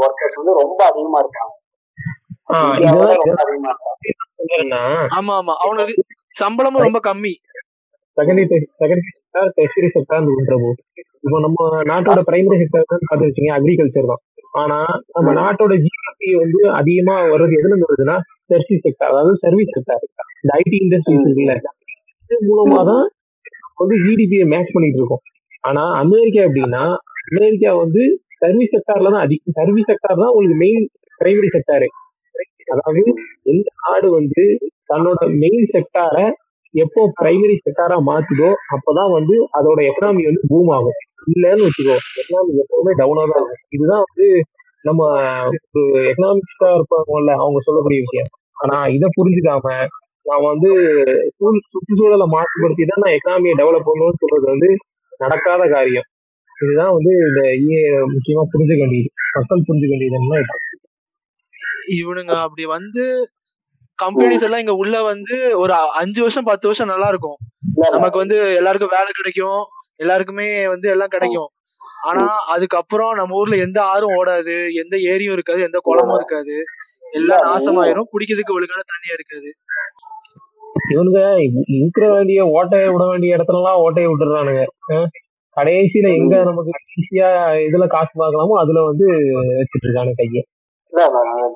ஒர்க்கர்ஸ் 0.04 0.40
வந்து 0.42 0.54
ரொம்ப 0.62 0.80
அதிகமா 0.90 1.22
என்னன்னா 4.46 4.82
ஆமா 5.18 5.34
ஆமா. 5.40 5.54
அவனுக்கு 5.64 6.04
சம்பளமும் 6.36 6.86
ரொம்ப 6.88 7.00
கம்மி. 7.08 7.34
Secondary 8.18 8.46
secondary 8.82 9.12
sector 9.12 9.94
sector 9.96 10.26
Prabhu 10.48 10.70
இப்போ 11.24 11.38
நம்ம 11.40 11.60
நாட்டோட 11.84 12.20
பிரைமரி 12.30 12.58
செக்டர் 12.62 12.86
பார்த்து 13.10 13.28
வச்சீங்க 13.28 13.52
அக்ரிகல்ச்சர் 13.56 14.12
தான். 14.12 14.22
ஆனா 14.54 14.78
நம்ம 15.16 15.30
நாட்டோட 15.40 15.74
ஜிடிபி 15.84 16.30
வந்து 16.36 16.62
அதிகமா 16.80 17.16
வர்றது 17.34 17.58
எதுல 17.60 17.74
இருந்து 17.74 17.90
வருதுன்னா 17.90 18.18
டெரிஷரி 18.52 18.80
செக்டார் 18.86 19.12
அதாவது 19.14 19.36
சர்வீஸ் 19.46 19.74
செக்டார் 19.76 20.04
இந்த 20.42 20.52
ஐடி 20.62 20.78
இண்டஸ்ட்ரீஸ் 20.86 21.26
இருக்குல்ல 21.26 21.56
இது 22.32 22.40
மூலமா 22.50 22.80
தான் 22.92 23.06
வந்து 23.82 23.96
ஜிடிபியை 24.06 24.46
மேட்ச் 24.54 24.74
பண்ணிட்டு 24.76 25.00
இருக்கோம். 25.02 25.24
ஆனா 25.64 25.84
அமெரிக்கா 26.02 26.42
எப்படின்னா 26.48 26.84
அமெரிக்கா 27.30 27.72
வந்து 27.84 28.04
சர்வீஸ் 28.42 28.74
செக்டார்ல 28.76 29.12
தான் 29.16 29.26
அதிக 29.26 29.54
சர்வீஸ் 29.60 29.90
செக்டார் 29.92 30.22
தான் 30.22 30.32
உங்களுக்கு 30.34 30.60
மெயின் 30.66 30.86
பிரைமரி 31.22 31.50
செக்டாரு 31.56 31.88
அதாவது 32.74 33.02
எந்த 33.52 33.68
நாடு 33.84 34.08
வந்து 34.18 34.44
தன்னோட 34.92 35.28
மெயின் 35.44 35.66
செக்டாரை 35.74 36.26
எப்போ 36.74 37.02
பிரைமரி 37.20 37.56
செக்டாரா 37.60 37.98
மாத்துதோ 38.10 38.50
அப்பதான் 38.76 39.12
வந்து 39.18 39.36
அதோட 39.58 39.80
எக்கனாமி 39.90 40.24
வந்து 40.30 40.44
பூம் 40.52 40.72
ஆகும். 40.76 40.98
இல்லைன்னு 41.32 41.66
வச்சுக்கோ 41.68 41.96
எக்கனாமி 42.22 42.52
எப்பவுமே 42.64 42.92
டவுனா 43.00 43.24
தான் 43.32 43.42
இருக்கும். 43.42 43.64
இதுதான் 43.76 44.04
வந்து 44.06 44.28
நம்ம 44.86 45.00
ஒரு 45.80 46.02
எக்கனாமிக்ஸா 46.12 46.70
இருப்பாங்கல்ல 46.78 47.32
அவங்க 47.42 47.60
சொல்லக்கூடிய 47.66 48.02
விஷயம். 48.06 48.30
ஆனா 48.60 48.78
இதை 48.96 49.08
புரிஞ்சுக்காம 49.18 49.68
நான் 50.26 50.48
வந்து 50.50 50.70
சுற்றுச்சூழலை 51.68 52.26
மாசுபடுத்தி 52.34 52.86
தான் 52.86 53.04
நான் 53.04 53.16
எக்கனாமியை 53.18 53.56
டெவலப் 53.60 53.88
பண்ணணும்னு 53.88 54.22
சொல்றது 54.24 54.46
வந்து 54.54 54.70
நடக்காத 55.20 55.64
காரியம். 55.74 56.08
இதுதான் 56.58 56.94
வந்து 56.98 57.12
இந்த 57.26 57.42
முக்கியமா 58.14 58.44
புரிஞ்சுக்க 58.54 58.82
வேண்டியது. 58.84 59.10
மக்கள் 59.38 59.68
புரிஞ்சுக்க 59.68 59.94
வேண்டியதுன்னா 59.94 60.40
இவனுங்க 61.98 62.34
அப்படி 62.46 62.64
வந்து 62.78 63.04
கம்பெனிஸ் 64.00 64.44
எல்லாம் 64.48 64.62
இங்க 64.64 64.76
உள்ள 64.82 64.96
வந்து 65.04 65.38
ஒரு 65.62 65.74
அஞ்சு 66.02 66.20
வருஷம் 66.22 66.50
பத்து 66.50 66.68
வருஷம் 66.68 66.92
நல்லா 66.94 67.08
இருக்கும். 67.08 67.38
நமக்கு 67.96 68.22
வந்து 68.24 68.38
எல்லாருக்கும் 68.60 68.96
வேலை 68.98 69.12
கிடைக்கும். 69.12 69.62
எல்லாருக்குமே 69.96 70.48
வந்து 70.74 70.88
எல்லாம் 70.90 71.14
கிடைக்கும். 71.16 71.50
ஆனா 72.10 72.26
அதுக்கப்புறம் 72.54 73.14
நம்ம 73.14 73.38
ஊர்ல 73.40 73.56
எந்த 73.66 73.80
ஆறும் 73.94 74.14
ஓடாது 74.20 74.54
எந்த 74.84 74.96
ஏரியும் 75.12 75.36
இருக்காது 75.38 75.62
எந்த 75.62 75.80
குளமும் 75.88 76.18
இருக்காது. 76.20 76.56
எல்லாம் 77.18 77.44
நாசமாயிரும். 77.48 78.10
குடிக்கிறதுக்கு 78.14 78.56
ஒழுங்கான 78.58 78.84
தண்ணியா 78.92 79.16
இருக்காது. 79.18 79.50
இவனுங்க 80.94 81.22
இருக்கிற 81.78 82.06
வேண்டிய 82.14 82.40
ஓட்டைய 82.58 82.86
விட 82.94 83.04
வேண்டிய 83.06 83.36
இடத்துல 83.38 83.60
எல்லாம் 83.62 83.82
ஓட்டையை 83.86 84.08
விட்டுறானுங்க 84.10 84.64
கடைசியில 85.58 86.08
எங்க 86.20 86.36
நமக்கு 86.44 86.72
ஈஸியா 86.98 87.30
இதுல 87.68 87.86
காசு 87.94 88.14
பார்க்கலாமோ 88.22 88.56
அதுல 88.62 88.84
வந்து 88.90 89.06
வச்சுட்டு 89.60 89.86
இருக்கானு 89.88 90.14
கைய 90.20 90.42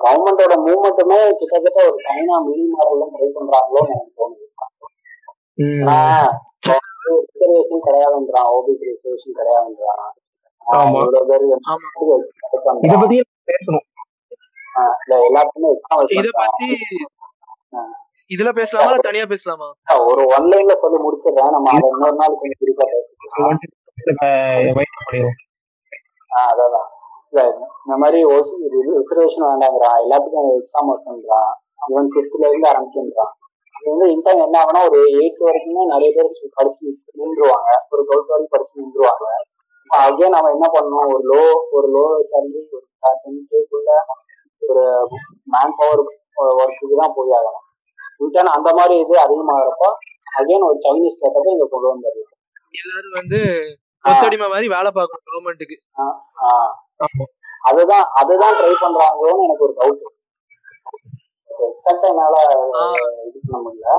கவர்மெண்டோட 0.04 0.54
மூவ்மெண்ட்டுமே 0.64 1.18
கிட்டத்தட்ட 1.38 1.78
ஒரு 1.88 1.98
சைனா 2.06 2.36
மினி 2.48 2.64
மாடல் 2.74 3.04
ட்ரை 3.14 3.28
பண்றாங்களோன்னு 3.38 3.94
எனக்கு 3.94 4.18
தோணுது. 4.18 4.44
ரிசர்வேஷன் 7.06 7.84
கிடையாதுன்றான் 7.86 8.50
ஓபிசி 8.56 8.84
ரிசர்வேஷன் 8.90 9.38
கிடையாதுன்றான். 9.40 10.04
இத 12.86 12.94
பத்தி 13.02 13.16
பேசணும். 13.50 13.86
இத. 16.16 16.28
பத்தி 16.34 16.68
இதுல 18.30 18.50
பேசலாமா? 18.52 18.92
தனியா 18.98 19.24
பேசலாமா? 19.24 19.66
ஒரு 20.06 20.22
ஒன் 20.26 20.46
லைன்ல 20.50 20.74
சொல்லி 20.82 20.98
முடிச்சிடுறேன். 21.04 21.54
நம்ம 21.54 21.70
அதை 21.72 21.88
இன்னொரு 21.88 22.16
நாள் 22.16 22.38
கொஞ்சம் 22.40 22.60
குறிப்பா 22.60 22.84
ஆஹ் 26.30 26.52
அதான். 26.52 26.86
இல்ல 27.28 27.42
இந்த 27.82 27.96
மாதிரி 27.96 28.18
ரிசர்வேஷன் 28.96 29.48
வேண்டாங்கிறான். 29.50 29.96
எல்லாத்துக்கும் 30.04 30.50
எக்ஸாம் 30.56 30.90
வச்சுன்றான் 30.90 31.52
ஈவன் 31.88 32.10
ஃபிஃப்த்ல 32.12 32.48
இருந்து 32.48 32.70
ஆரம்பிச்சுன்றான் 32.70 33.32
இது 33.76 33.90
வந்து 33.90 34.06
இன்டர்ன் 34.10 34.44
என்ன 34.44 34.56
ஆகுனா 34.62 34.80
ஒரு 34.88 34.98
எயித் 35.14 35.40
வரைக்குமே 35.40 35.82
நிறைய 35.84 36.10
பேர் 36.16 36.28
படிச்சு 36.54 36.84
நின்றுவாங்க. 37.20 37.70
ஒரு 37.90 38.02
டுவெல்த் 38.02 38.32
வரைக்கும் 38.32 38.54
படிச்சு 38.54 38.76
நின்றுவாங்க. 38.82 39.26
அகைன் 39.90 40.34
நம்ம 40.34 40.50
என்ன 40.50 40.66
பண்ணணும்? 40.74 41.08
ஒரு 41.14 41.24
லோ 41.30 41.40
ஒரு 41.70 41.88
லோ 41.94 42.04
சேலரி 42.30 42.62
ஒரு 42.72 42.84
டென் 43.22 43.40
கேக்குள்ள 43.50 43.90
ஒரு 44.66 44.84
மேன் 45.48 45.76
பவர் 45.78 46.02
ஒர்க்குக்கு 46.56 46.96
தான் 47.00 47.14
போய் 47.16 47.36
ஆகணும் 47.38 47.60
இன்டர்ன் 48.20 48.54
அந்த 48.56 48.68
மாதிரி 48.74 48.94
இது 49.00 49.14
அதிகமாகிறப்ப 49.24 49.86
அகைன் 50.32 50.66
ஒரு 50.68 50.78
சைனீஸ் 50.84 51.20
செட்டப்பை 51.22 51.52
இங்க 51.54 51.66
கொண்டு 51.68 51.88
வந்துடலாம் 51.90 52.32
எல்லாரும் 52.74 53.18
வந்து 53.18 53.40
கொத்தடிமை 54.04 54.48
மாதிரி 54.48 54.68
வேலை 54.74 54.90
பார்க்கணும் 54.92 55.26
கவர்மெண்ட்டுக்கு 55.28 55.76
அதுதான் 57.68 58.06
அதுதான் 58.20 58.56
ட்ரை 58.58 58.72
பண்றாங்களோன்னு 58.80 59.46
எனக்கு 59.46 59.66
ஒரு 59.66 59.74
டவுட் 59.78 60.02
எக்ஸாக்டா 61.50 62.08
என்னால 62.10 62.36
இது 63.26 63.38
பண்ண 63.42 63.58
முடியல. 63.64 63.94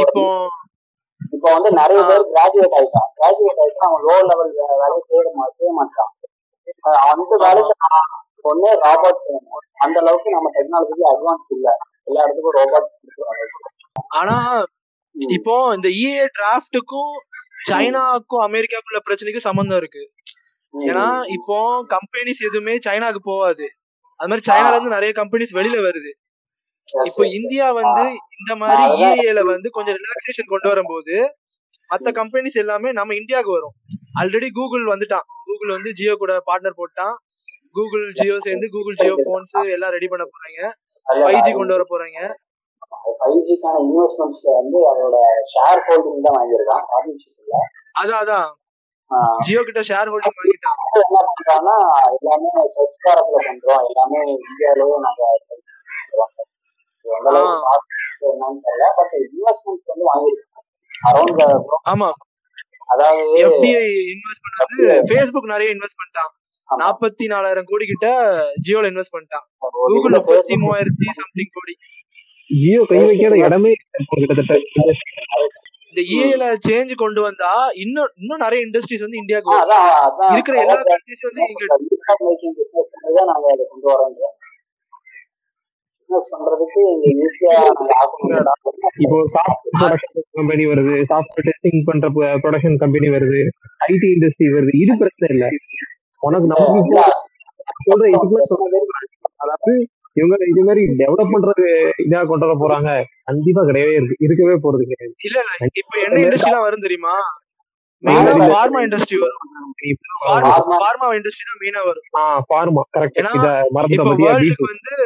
இப்போ 0.00 0.22
இப்போ 1.34 1.48
வந்து 1.54 1.70
நிறைய 1.78 2.00
பேர் 2.08 2.24
கிராஜுவேட் 2.30 2.76
ஆயிட்டான் 2.78 3.08
கிராஜுவேட் 3.16 3.60
ஆயிட்டா 3.64 3.86
அவன் 3.88 4.04
லோ 4.08 4.16
லெவல் 4.30 4.52
வேலையை 4.74 5.00
செய்ய 5.02 5.22
செய்ய 5.58 5.72
மாட்டான் 5.78 6.12
அந்த 7.12 7.34
வேலைக்கு 7.44 7.74
ஒண்ணு 8.44 8.70
ராபர்ட் 8.84 9.22
செய்யணும் 9.24 9.62
அந்த 9.84 9.96
அளவுக்கு 10.02 10.34
நம்ம 10.36 10.50
டெக்னாலஜி 10.56 11.04
அட்வான்ஸ் 11.12 11.52
இல்ல. 11.56 11.68
எல்லா 12.08 12.22
இடத்துக்கும் 12.24 12.56
ரோபோட் 12.58 12.88
ஆனா 14.20 14.36
இப்போ 15.36 15.54
இந்த 15.76 15.88
இஏ 16.02 16.24
டிராஃப்ட்டுக்கும் 16.38 17.12
சைனாக்கும் 17.68 18.44
அமெரிக்காக்குள்ள 18.46 19.00
பிரச்சனைக்கு 19.06 19.46
சம்பந்தம் 19.48 19.80
இருக்கு. 19.82 20.02
ஏன்னா 20.74 21.06
இப்போ 21.36 21.56
கம்பெனிஸ் 21.94 22.40
எதுவுமே 22.48 22.74
சைனாக்கு 22.86 23.20
போகாது. 23.30 23.66
அது 24.20 24.28
மாதிரி 24.30 24.46
சைனால 24.48 24.74
இருந்து 24.76 24.96
நிறைய 24.96 25.12
கம்பெனிஸ் 25.20 25.56
வெளியில 25.58 25.78
வருது. 25.86 26.10
இப்போ 27.08 27.22
இந்தியா 27.38 27.66
வந்து 27.80 28.04
இந்த 28.38 28.52
மாதிரி 28.62 28.82
இஏல 29.20 29.42
வந்து 29.52 29.68
கொஞ்சம் 29.76 29.96
ரிலாக்ஸேஷன் 30.00 30.50
கொண்டு 30.52 30.68
வரும்போது 30.72 31.14
மத்த 31.90 32.10
கம்பெனிஸ் 32.18 32.60
எல்லாமே 32.62 32.90
நம்ம 32.98 33.14
இந்தியாவுக்கு 33.20 33.56
வரும். 33.56 33.74
ஆல்ரெடி 34.20 34.48
கூகுள் 34.58 34.84
வந்துட்டான். 34.92 35.26
கூகுள் 35.46 35.74
வந்து 35.76 35.90
ஜியோ 35.98 36.14
கூட 36.22 36.32
பார்ட்னர் 36.48 36.78
போட்டான். 36.80 37.14
கூகுள் 37.76 38.06
ஜியோ 38.18 38.36
சேர்ந்து 38.46 38.66
கூகுள் 38.74 38.98
ஜியோ 39.02 39.14
போன்ஸ் 39.26 39.54
எல்லாம் 39.76 39.94
ரெடி 39.96 40.08
பண்ண 40.12 40.24
போறாங்க. 40.32 40.60
ஃபைவ் 41.06 41.44
ஜி 41.46 41.52
கொண்டு 41.58 41.74
வர 41.76 41.84
போறாங்க. 41.92 42.18
ஃபைவ் 43.20 43.40
ஜிக்கான 43.48 43.80
இன்வெஸ்ட்மெண்ட்ஸ்ல 43.86 44.50
வந்து 44.58 44.78
அதோட 44.90 45.16
ஷேர் 45.52 45.82
ஹோல்டிங் 45.86 46.24
தான் 46.26 46.36
வாங்கியிருக்கான் 46.38 46.84
பார்ட்னர்ஷிப்ல 46.92 47.62
அதான் 48.00 48.20
அதான். 48.22 48.48
ஜியோ 49.46 49.60
கிட்ட 49.68 49.80
ஷேர் 49.88 50.10
ஹோல்டிங் 50.12 50.36
வாங்கிட்டான். 50.40 50.78
என்ன 51.02 51.18
பண்றாங்கன்னா 51.28 51.76
எல்லாமே 52.18 52.50
சர்ச்காரத்துல 52.76 53.38
பண்றோம். 53.48 53.82
எல்லாமே 53.90 54.20
இந்தியாவிலேயே 54.34 54.98
நாங்க 55.06 55.22
என்னன்னு 58.24 58.60
தெரியல. 58.66 58.84
பட் 58.98 59.14
இன்வெஸ்ட்மெண்ட்ஸ் 59.26 59.90
வந்து 59.92 60.06
வாங்கியிருக்கோம் 60.10 60.64
அரௌண்ட் 61.08 61.42
ஆமா. 61.92 62.08
அதாவது 62.92 63.22
எஃப்டிஐ 63.42 63.84
இன்வெஸ்ட்மெண்ட் 64.14 64.62
வந்து 64.62 64.84
ஃபேஸ்புக் 65.10 65.52
நிறைய 65.52 65.68
இன்வெஸ்ட் 65.74 66.00
பண்ணிட்டான். 66.00 66.32
நாற்பத்தி 66.82 67.24
நாலாயிரம் 67.32 67.68
கோடி 67.68 67.84
கிட்ட 67.86 68.06
ஜியோல 68.66 68.90
இன்வெஸ்ட் 68.92 69.14
பண்ணிட்டான். 69.14 69.44
கூகுள் 69.88 70.16
முப்பத்தி 70.16 70.56
மூவாயிரத்தி 70.62 71.06
சம்திங் 71.20 71.52
கோடி. 71.56 71.74
ஜியோ 72.50 72.80
கை 72.90 73.00
வைக்காத 73.04 73.36
இடமே 73.46 73.72
கிட்டத்தட்ட. 74.12 74.54
இந்த 75.88 76.02
இஏல 76.14 76.44
சேஞ்ச் 76.66 76.92
கொண்டு 77.02 77.20
வந்தா 77.22 77.50
இன்னும் 77.82 78.12
இன்னும் 78.20 78.42
நிறைய 78.44 78.60
இண்டஸ்ட்ரீஸ் 78.66 79.04
வந்து 79.06 79.20
இந்தியாவுக்கு 79.20 79.58
இருக்கிற 80.34 80.56
எல்லா 80.62 80.76
கண்ட்ரிஸ் 80.88 81.26
வந்து 81.28 81.42
இங்க 81.50 81.66
கொண்டு 83.72 83.86
வரோம் 83.90 84.16
இப்போ 89.04 89.18
கம்பெனி 90.38 90.64
வருது 90.70 90.94
சாஃப்ட்வேர் 91.10 91.46
டெஸ்டிங் 91.48 91.80
பண்ற 91.88 92.08
ப்ரொடக்ஷன் 92.42 92.76
கம்பெனி 92.82 93.08
வருது 93.14 93.40
ஐடி 93.88 94.08
இண்டஸ்ட்ரி 94.16 94.48
வருது 94.56 94.74
இது 94.82 94.94
பிரச்சனை 95.02 95.30
இல்ல. 95.36 95.46
உனக்கு 96.24 96.48
நமக்கு 96.52 96.80
சொல்ற 97.86 98.04
இதுக்குள்ள 98.12 98.44
சொல்ற 98.50 98.80
அதாவது 99.42 99.72
இவங்க 100.16 100.34
இது 100.50 100.62
மாதிரி 100.66 100.82
டெவலப் 101.00 101.32
பண்றது 101.32 101.64
இதா 102.04 102.18
கொண்டு 102.24 102.46
வர 102.46 102.54
போறாங்க. 102.58 102.90
கண்டிப்பா 103.28 103.62
கிடையவே 103.68 103.94
இருக்கு. 103.96 104.16
இருக்கவே 104.24 104.56
போறது 104.64 104.84
கிடையாது. 104.84 105.14
இல்ல 105.28 105.38
இல்ல. 105.42 105.68
இப்ப 105.80 105.94
என்ன 106.04 106.20
இண்டஸ்ட்ரி 106.22 106.50
எல்லாம் 106.50 106.66
வரும் 106.66 106.84
தெரியுமா? 106.86 107.14
மெயினா 108.02 108.32
பார்மா 108.52 108.80
இண்டஸ்ட்ரி 108.86 109.16
வரும். 109.18 109.42
பார்மா 110.76 111.06
இண்டஸ்ட்ரி 111.18 111.44
தான் 111.48 111.60
மெயினா 111.62 111.82
வரும். 111.88 112.06
ஃபார்மா 112.48 112.82
கரெக்ட் 112.96 113.20
இத 113.38 113.48
இப்போ 113.88 114.04
பத்தியா 114.10 114.34
வந்து 114.66 114.96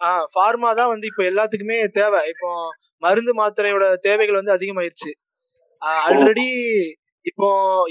ஆஹ் 0.00 0.26
ஃபார்மா 0.32 0.70
தான் 0.78 0.92
வந்து 0.92 1.06
இப்போ 1.10 1.22
எல்லாத்துக்குமே 1.30 1.76
தேவை. 1.98 2.20
இப்போ 2.32 2.48
மருந்து 3.02 3.32
மாத்திரையோட 3.38 3.84
தேவைகள் 4.06 4.40
வந்து 4.40 4.56
அதிகமாயிருச்சு. 4.56 5.10
ஆல்ரெடி 6.02 6.48
இப்போ 7.30 7.48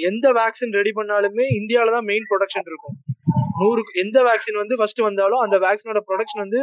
எந்த 0.09 0.27
வேக்சின் 0.39 0.75
ரெடி 0.79 0.91
பண்ணாலுமே 0.97 1.45
இந்தியால 1.59 1.91
தான் 1.95 2.07
மெயின் 2.11 2.27
ப்ரொடக்ஷன் 2.31 2.67
இருக்கும். 2.71 2.95
நூறு 3.61 3.81
எந்த 4.03 4.17
வேக்சின் 4.27 4.59
வந்து 4.61 4.75
ஃபர்ஸ்ட் 4.79 5.01
வந்தாலும் 5.07 5.41
அந்த 5.45 5.55
வேக்சினோட 5.65 5.99
ப்ரொடக்ஷன் 6.09 6.43
வந்து 6.45 6.59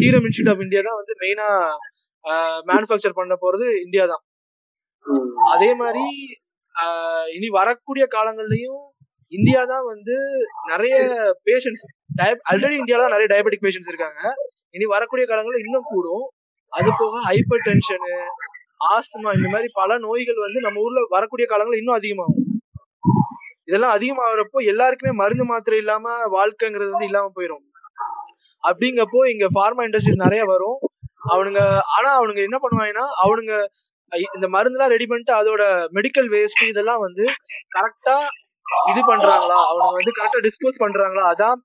சீரம் 0.00 0.24
இன்ஸ்டியூட் 0.28 0.52
ஆஃப் 0.52 0.62
இந்தியா 0.66 0.82
தான் 0.88 0.98
வந்து 1.00 1.14
மெயினா 1.22 1.48
மேனுஃபேக்சர் 2.70 3.18
பண்ண 3.20 3.34
போறது 3.44 3.66
இந்தியா 3.84 4.04
தான். 4.12 4.22
அதே 5.54 5.70
மாதிரி 5.82 6.06
இனி 7.36 7.48
வரக்கூடிய 7.60 8.04
காலங்கள்லயும் 8.16 8.82
இந்தியா 9.32 9.60
தான் 9.72 9.84
வந்து 9.92 10.16
நிறைய 10.70 10.96
பேஷண்ட்ஸ் 11.48 11.84
ஆல்ரெடி 12.52 12.76
இந்தியாவில 12.80 13.04
தான் 13.04 13.14
நிறைய 13.16 13.28
டயபெட்டிக் 13.32 13.64
பேஷண்ட்ஸ் 13.66 13.90
இருக்காங்க. 13.92 14.20
இனி 14.76 14.86
வரக்கூடிய 14.96 15.24
காலங்களில் 15.30 15.64
இன்னும் 15.66 15.90
கூடும். 15.92 16.26
அது 16.72 16.90
போக 17.00 17.14
ஹைப்பர் 17.28 17.64
டென்ஷனு 17.68 18.12
ஆஸ்துமா 18.94 19.30
இந்த 19.38 19.48
மாதிரி 19.54 19.68
பல 19.80 19.98
நோய்கள் 20.04 20.44
வந்து 20.46 20.60
நம்ம 20.66 20.80
ஊர்ல 20.86 21.02
வரக்கூடிய 21.16 21.46
காலங்கள் 21.48 21.80
இன்னும் 21.80 21.98
அதிகமாகும். 21.98 22.38
இதெல்லாம் 23.68 23.94
அதிகமாகறப்போ 23.96 24.60
எல்லாருக்குமே 24.72 25.12
மருந்து 25.20 25.44
மாத்திரை 25.50 25.76
இல்லாம 25.82 26.14
வாழ்க்கைங்கிறது 26.36 26.94
வந்து 26.94 27.08
இல்லாம 27.10 27.30
போயிடும் 27.36 27.64
அப்படிங்கப்போ 28.64 29.20
இங்க 29.32 29.46
ஃபார்மா 29.54 29.84
இண்டஸ்ட்ரீஸ் 29.86 30.24
நிறைய 30.24 30.42
வரும். 30.52 30.78
அவனுங்க 31.32 31.60
ஆனா 31.96 32.08
அவனுங்க 32.18 32.40
என்ன 32.48 32.58
பண்ணுவாங்கன்னா 32.62 33.06
அவனுங்க 33.24 33.54
இந்த 34.36 34.46
மருந்துலாம் 34.54 34.92
ரெடி 34.94 35.06
பண்ணிட்டு 35.10 35.34
அதோட 35.40 35.62
மெடிக்கல் 35.98 36.28
வேஸ்ட் 36.34 36.64
இதெல்லாம் 36.72 37.02
வந்து 37.06 37.24
கரெக்டா 37.76 38.16
இது 38.90 39.00
பண்றாங்களா? 39.10 39.58
அவனுங்க 39.70 39.96
வந்து 40.00 40.16
கரெக்டா 40.18 40.40
டிஸ்போஸ் 40.46 40.82
பண்றாங்களா? 40.84 41.24
அதான் 41.32 41.58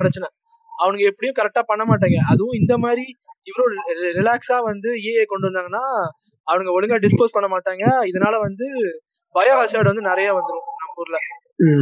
பிரச்சனை. 0.00 0.26
அவனுங்க 0.72 1.04
எப்படியும் 1.10 1.38
கரெக்டா 1.38 1.62
பண்ண 1.70 1.82
மாட்டாங்க. 1.90 2.18
அதுவும் 2.32 2.58
இந்த 2.60 2.74
மாதிரி 2.84 3.04
இவ்வளவு 3.50 4.14
ரிலாக்ஸா 4.18 4.58
வந்து 4.70 4.90
ஏஏ 5.10 5.24
கொண்டு 5.32 5.48
வந்தாங்கன்னா 5.48 5.84
அவனுங்க 6.48 6.72
ஒழுங்கா 6.76 6.96
டிஸ்போஸ் 7.04 7.34
பண்ண 7.36 7.48
மாட்டாங்க. 7.54 7.84
இதனால 8.10 8.34
வந்து 8.46 8.66
பயோ 9.34 9.54
ஹசார்ட் 9.60 9.90
வந்து 9.90 10.08
நிறைய 10.10 10.28
வந்துரும் 10.38 10.68
நம்ம 10.82 11.00
ஊர்ல. 11.02 11.18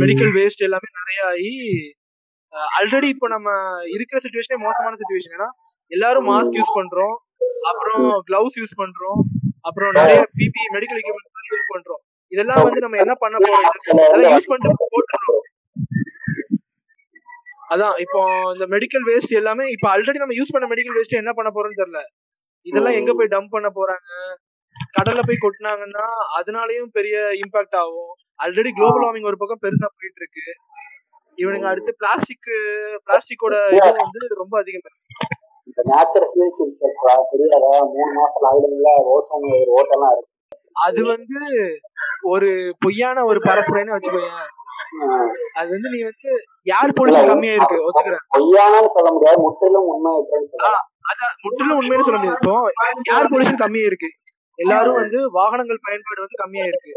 மெடிக்கல் 0.02 0.32
வேஸ்ட் 0.38 0.64
எல்லாமே 0.68 0.88
நிறைய 1.00 1.20
ஆகி 1.32 1.52
ஆல்ரெடி 2.78 3.08
இப்போ 3.14 3.26
நம்ம 3.34 3.50
இருக்கிற 3.96 4.18
சுச்சுவேஷனே 4.24 4.58
மோசமான 4.64 4.96
சுச்சுவேஷன் 5.00 5.36
ஏன்னா 5.36 5.48
எல்லாரும் 5.90 6.26
மாஸ்க் 6.30 6.56
யூஸ் 6.58 6.76
பண்றோம். 6.78 7.14
அப்புறம் 7.70 8.04
கிளவுஸ் 8.28 8.58
யூஸ் 8.60 8.74
பண்றோம். 8.82 9.20
அப்புறம் 9.68 9.92
நிறைய 9.98 10.20
பிபி 10.38 10.62
மெடிக்கல் 10.74 11.00
எக்யூப்மெண்ட் 11.00 11.50
யூஸ் 11.52 11.72
பண்றோம். 11.74 12.02
இதெல்லாம் 12.32 12.64
வந்து 12.66 12.82
நம்ம 12.84 12.98
என்ன 13.04 13.14
பண்ண 13.22 13.36
போறோம்? 13.44 13.66
அதெல்லாம் 14.04 14.34
யூஸ் 14.34 14.50
பண்ணிட்டு 14.50 14.88
போட்டுறோம். 14.94 15.42
அதான் 17.74 17.94
இப்போ 18.04 18.20
இந்த 18.54 18.64
மெடிக்கல் 18.74 19.04
வேஸ்ட் 19.10 19.34
எல்லாமே 19.40 19.66
இப்போ 19.74 19.86
ஆல்ரெடி 19.94 20.18
நம்ம 20.22 20.34
யூஸ் 20.38 20.54
பண்ண 20.54 20.66
மெடிக்கல் 20.72 20.96
வேஸ்ட் 20.98 21.20
என்ன 21.22 21.32
பண்ண 21.38 21.50
போறோம்னு 21.56 21.80
தெரியல. 21.82 22.00
இதெல்லாம் 22.70 22.96
எங்க 23.00 23.12
போய் 23.18 23.32
டம்ப் 23.34 23.54
பண்ண 23.54 23.68
போறாங்க? 23.78 24.08
கடல்ல 24.94 25.20
போய் 25.22 25.42
கொட்டினாங்கன்னா 25.42 26.06
அதனாலயும் 26.38 26.90
பெரிய 26.92 27.16
இம்பாக்ட் 27.42 27.76
ஆகும். 27.76 28.12
ஆல்ரெடி 28.42 28.70
குளோபல் 28.70 29.04
வார்மிங் 29.04 29.24
ஒரு 29.24 29.36
பக்கம் 29.36 29.62
பெருசா 29.62 29.88
போயிட்டு 29.92 30.20
இருக்கு 30.20 30.46
இவனுங்க 31.38 31.66
அடுத்து 31.66 31.94
பிளாஸ்டிக் 31.98 32.48
பிளாஸ்டிக்கோட 33.06 33.54
இது 33.70 33.90
வந்து 33.98 34.34
ரொம்ப 34.34 34.58
அதிகம் 34.58 34.88
அது 40.82 41.00
வந்து 41.04 41.38
ஒரு 42.24 42.48
பொய்யான 42.78 43.24
ஒரு 43.24 43.40
பரப்புரைன்னு 43.40 43.94
வச்சுக்கோயேன். 43.94 44.36
ஆஹ் 45.04 45.28
அது 45.52 45.68
வந்து 45.70 45.88
நீ 45.90 46.00
வந்து 46.02 46.30
ஏர் 46.72 46.94
பொல்யூஷன் 46.98 47.30
கம்மியா 47.30 47.52
இருக்கு? 47.52 47.78
ஒத்துக்கிறேன். 47.86 48.24
பொய்யானு 48.34 48.88
சொல்ல 48.92 49.08
முடியாது 49.12 49.38
முற்றிலும் 49.40 49.88
அதான் 51.04 51.32
முற்றிலும் 51.42 51.78
உண்மைன்னு 51.80 52.00
சொல்ல 52.00 52.18
முடியாது. 52.18 52.40
இப்போ 52.40 52.56
ஏர் 53.12 53.30
பொல்யூஷன் 53.32 53.62
கம்மியா 53.62 53.84
இருக்கு? 53.84 54.10
எல்லாரும் 54.58 55.00
வந்து 55.00 55.18
வாகனங்கள் 55.32 55.84
பயன்பாடு 55.84 56.24
வந்து 56.24 56.42
கம்மியா 56.42 56.64
இருக்கு 56.64 56.92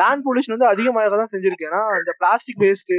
லேண்ட் 0.00 0.24
பொல்யூஷன் 0.26 0.54
வந்து 0.54 0.66
அதிகமாக 0.66 1.16
தான் 1.16 1.32
செஞ்சிருக்கு. 1.32 1.68
ஏன்னா 1.68 1.82
இந்த 1.98 2.12
பிளாஸ்டிக் 2.18 2.60
வேஸ்ட் 2.60 2.94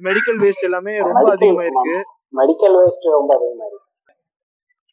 மெடிக்கல் 0.00 0.38
வேஸ்ட் 0.42 0.64
எல்லாமே 0.64 0.94
ரொம்ப 1.08 1.26
அதிகமா 1.32 1.64
இருக்கு 1.64 1.96
மெடிக்கல் 2.34 2.76
வேஸ்ட் 2.78 3.06
ரொம்ப 3.10 3.30
அதிகமா 3.34 3.64
இருக்கு 3.64 3.84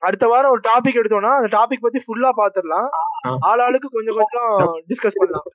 அடுத்த 0.01 0.25
வாரம் 0.27 0.51
ஒரு 0.51 0.61
டாபிக் 0.69 0.99
எடுத்தோம்னா 1.01 1.33
அந்த 1.35 1.49
டாபிக் 1.57 1.83
பத்தி 1.83 1.99
ஃபுல்லா 1.99 2.29
பாத்துடலாம். 2.39 2.87
ஆ. 3.25 3.29
ஆளாளுக்கு 3.49 3.89
கொஞ்சம் 3.91 4.17
கொஞ்சம் 4.19 4.49
டிஸ்கஸ் 4.89 5.19
பண்ணலாம். 5.19 5.45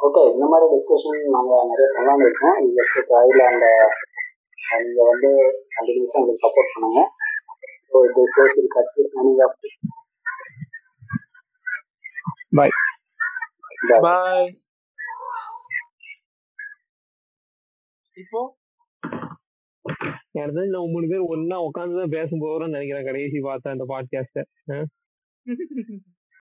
ஓகே 0.00 0.20
இந்த 0.32 0.46
மாதிரி 0.46 0.66
டிஸ்கஷன் 0.74 1.18
நாங்க 1.28 1.52
நிறைய 1.64 1.88
பண்ணலாம்னு 1.94 2.26
இருக்கோம். 2.26 2.58
ட்ரைல 3.08 3.40
அந்த 3.46 3.66
நீங்க 4.62 5.02
வந்து 5.10 5.30
கண்டினியூஸா 5.74 6.18
எங்களுக்கு 6.18 6.44
சப்போர்ட் 6.44 6.72
பண்ணுங்க. 6.74 7.00
ஸோ 7.88 7.98
இது 8.08 8.22
சோசியல் 8.36 8.72
கட்சி 8.74 9.02
நீங்க 9.20 9.46
பாய் 12.52 12.74
பாய் 14.02 14.48
இப்போ? 18.16 18.40
எனக்கு 20.34 20.54
தெரிஞ்சு 20.56 20.74
நம்ம 20.74 20.90
மூணு 20.92 21.06
பேர் 21.08 21.30
ஒன்னா 21.32 21.56
உட்காந்து 21.66 22.00
தான் 22.00 22.14
பேச 22.14 22.28
போறோம்னு 22.42 22.76
நினைக்கிறேன் 22.76 23.08
கடைசி 23.08 23.38
பார்த்தா 23.46 23.74
இந்த 23.76 23.86
பாட்காஸ்ட 23.90 24.44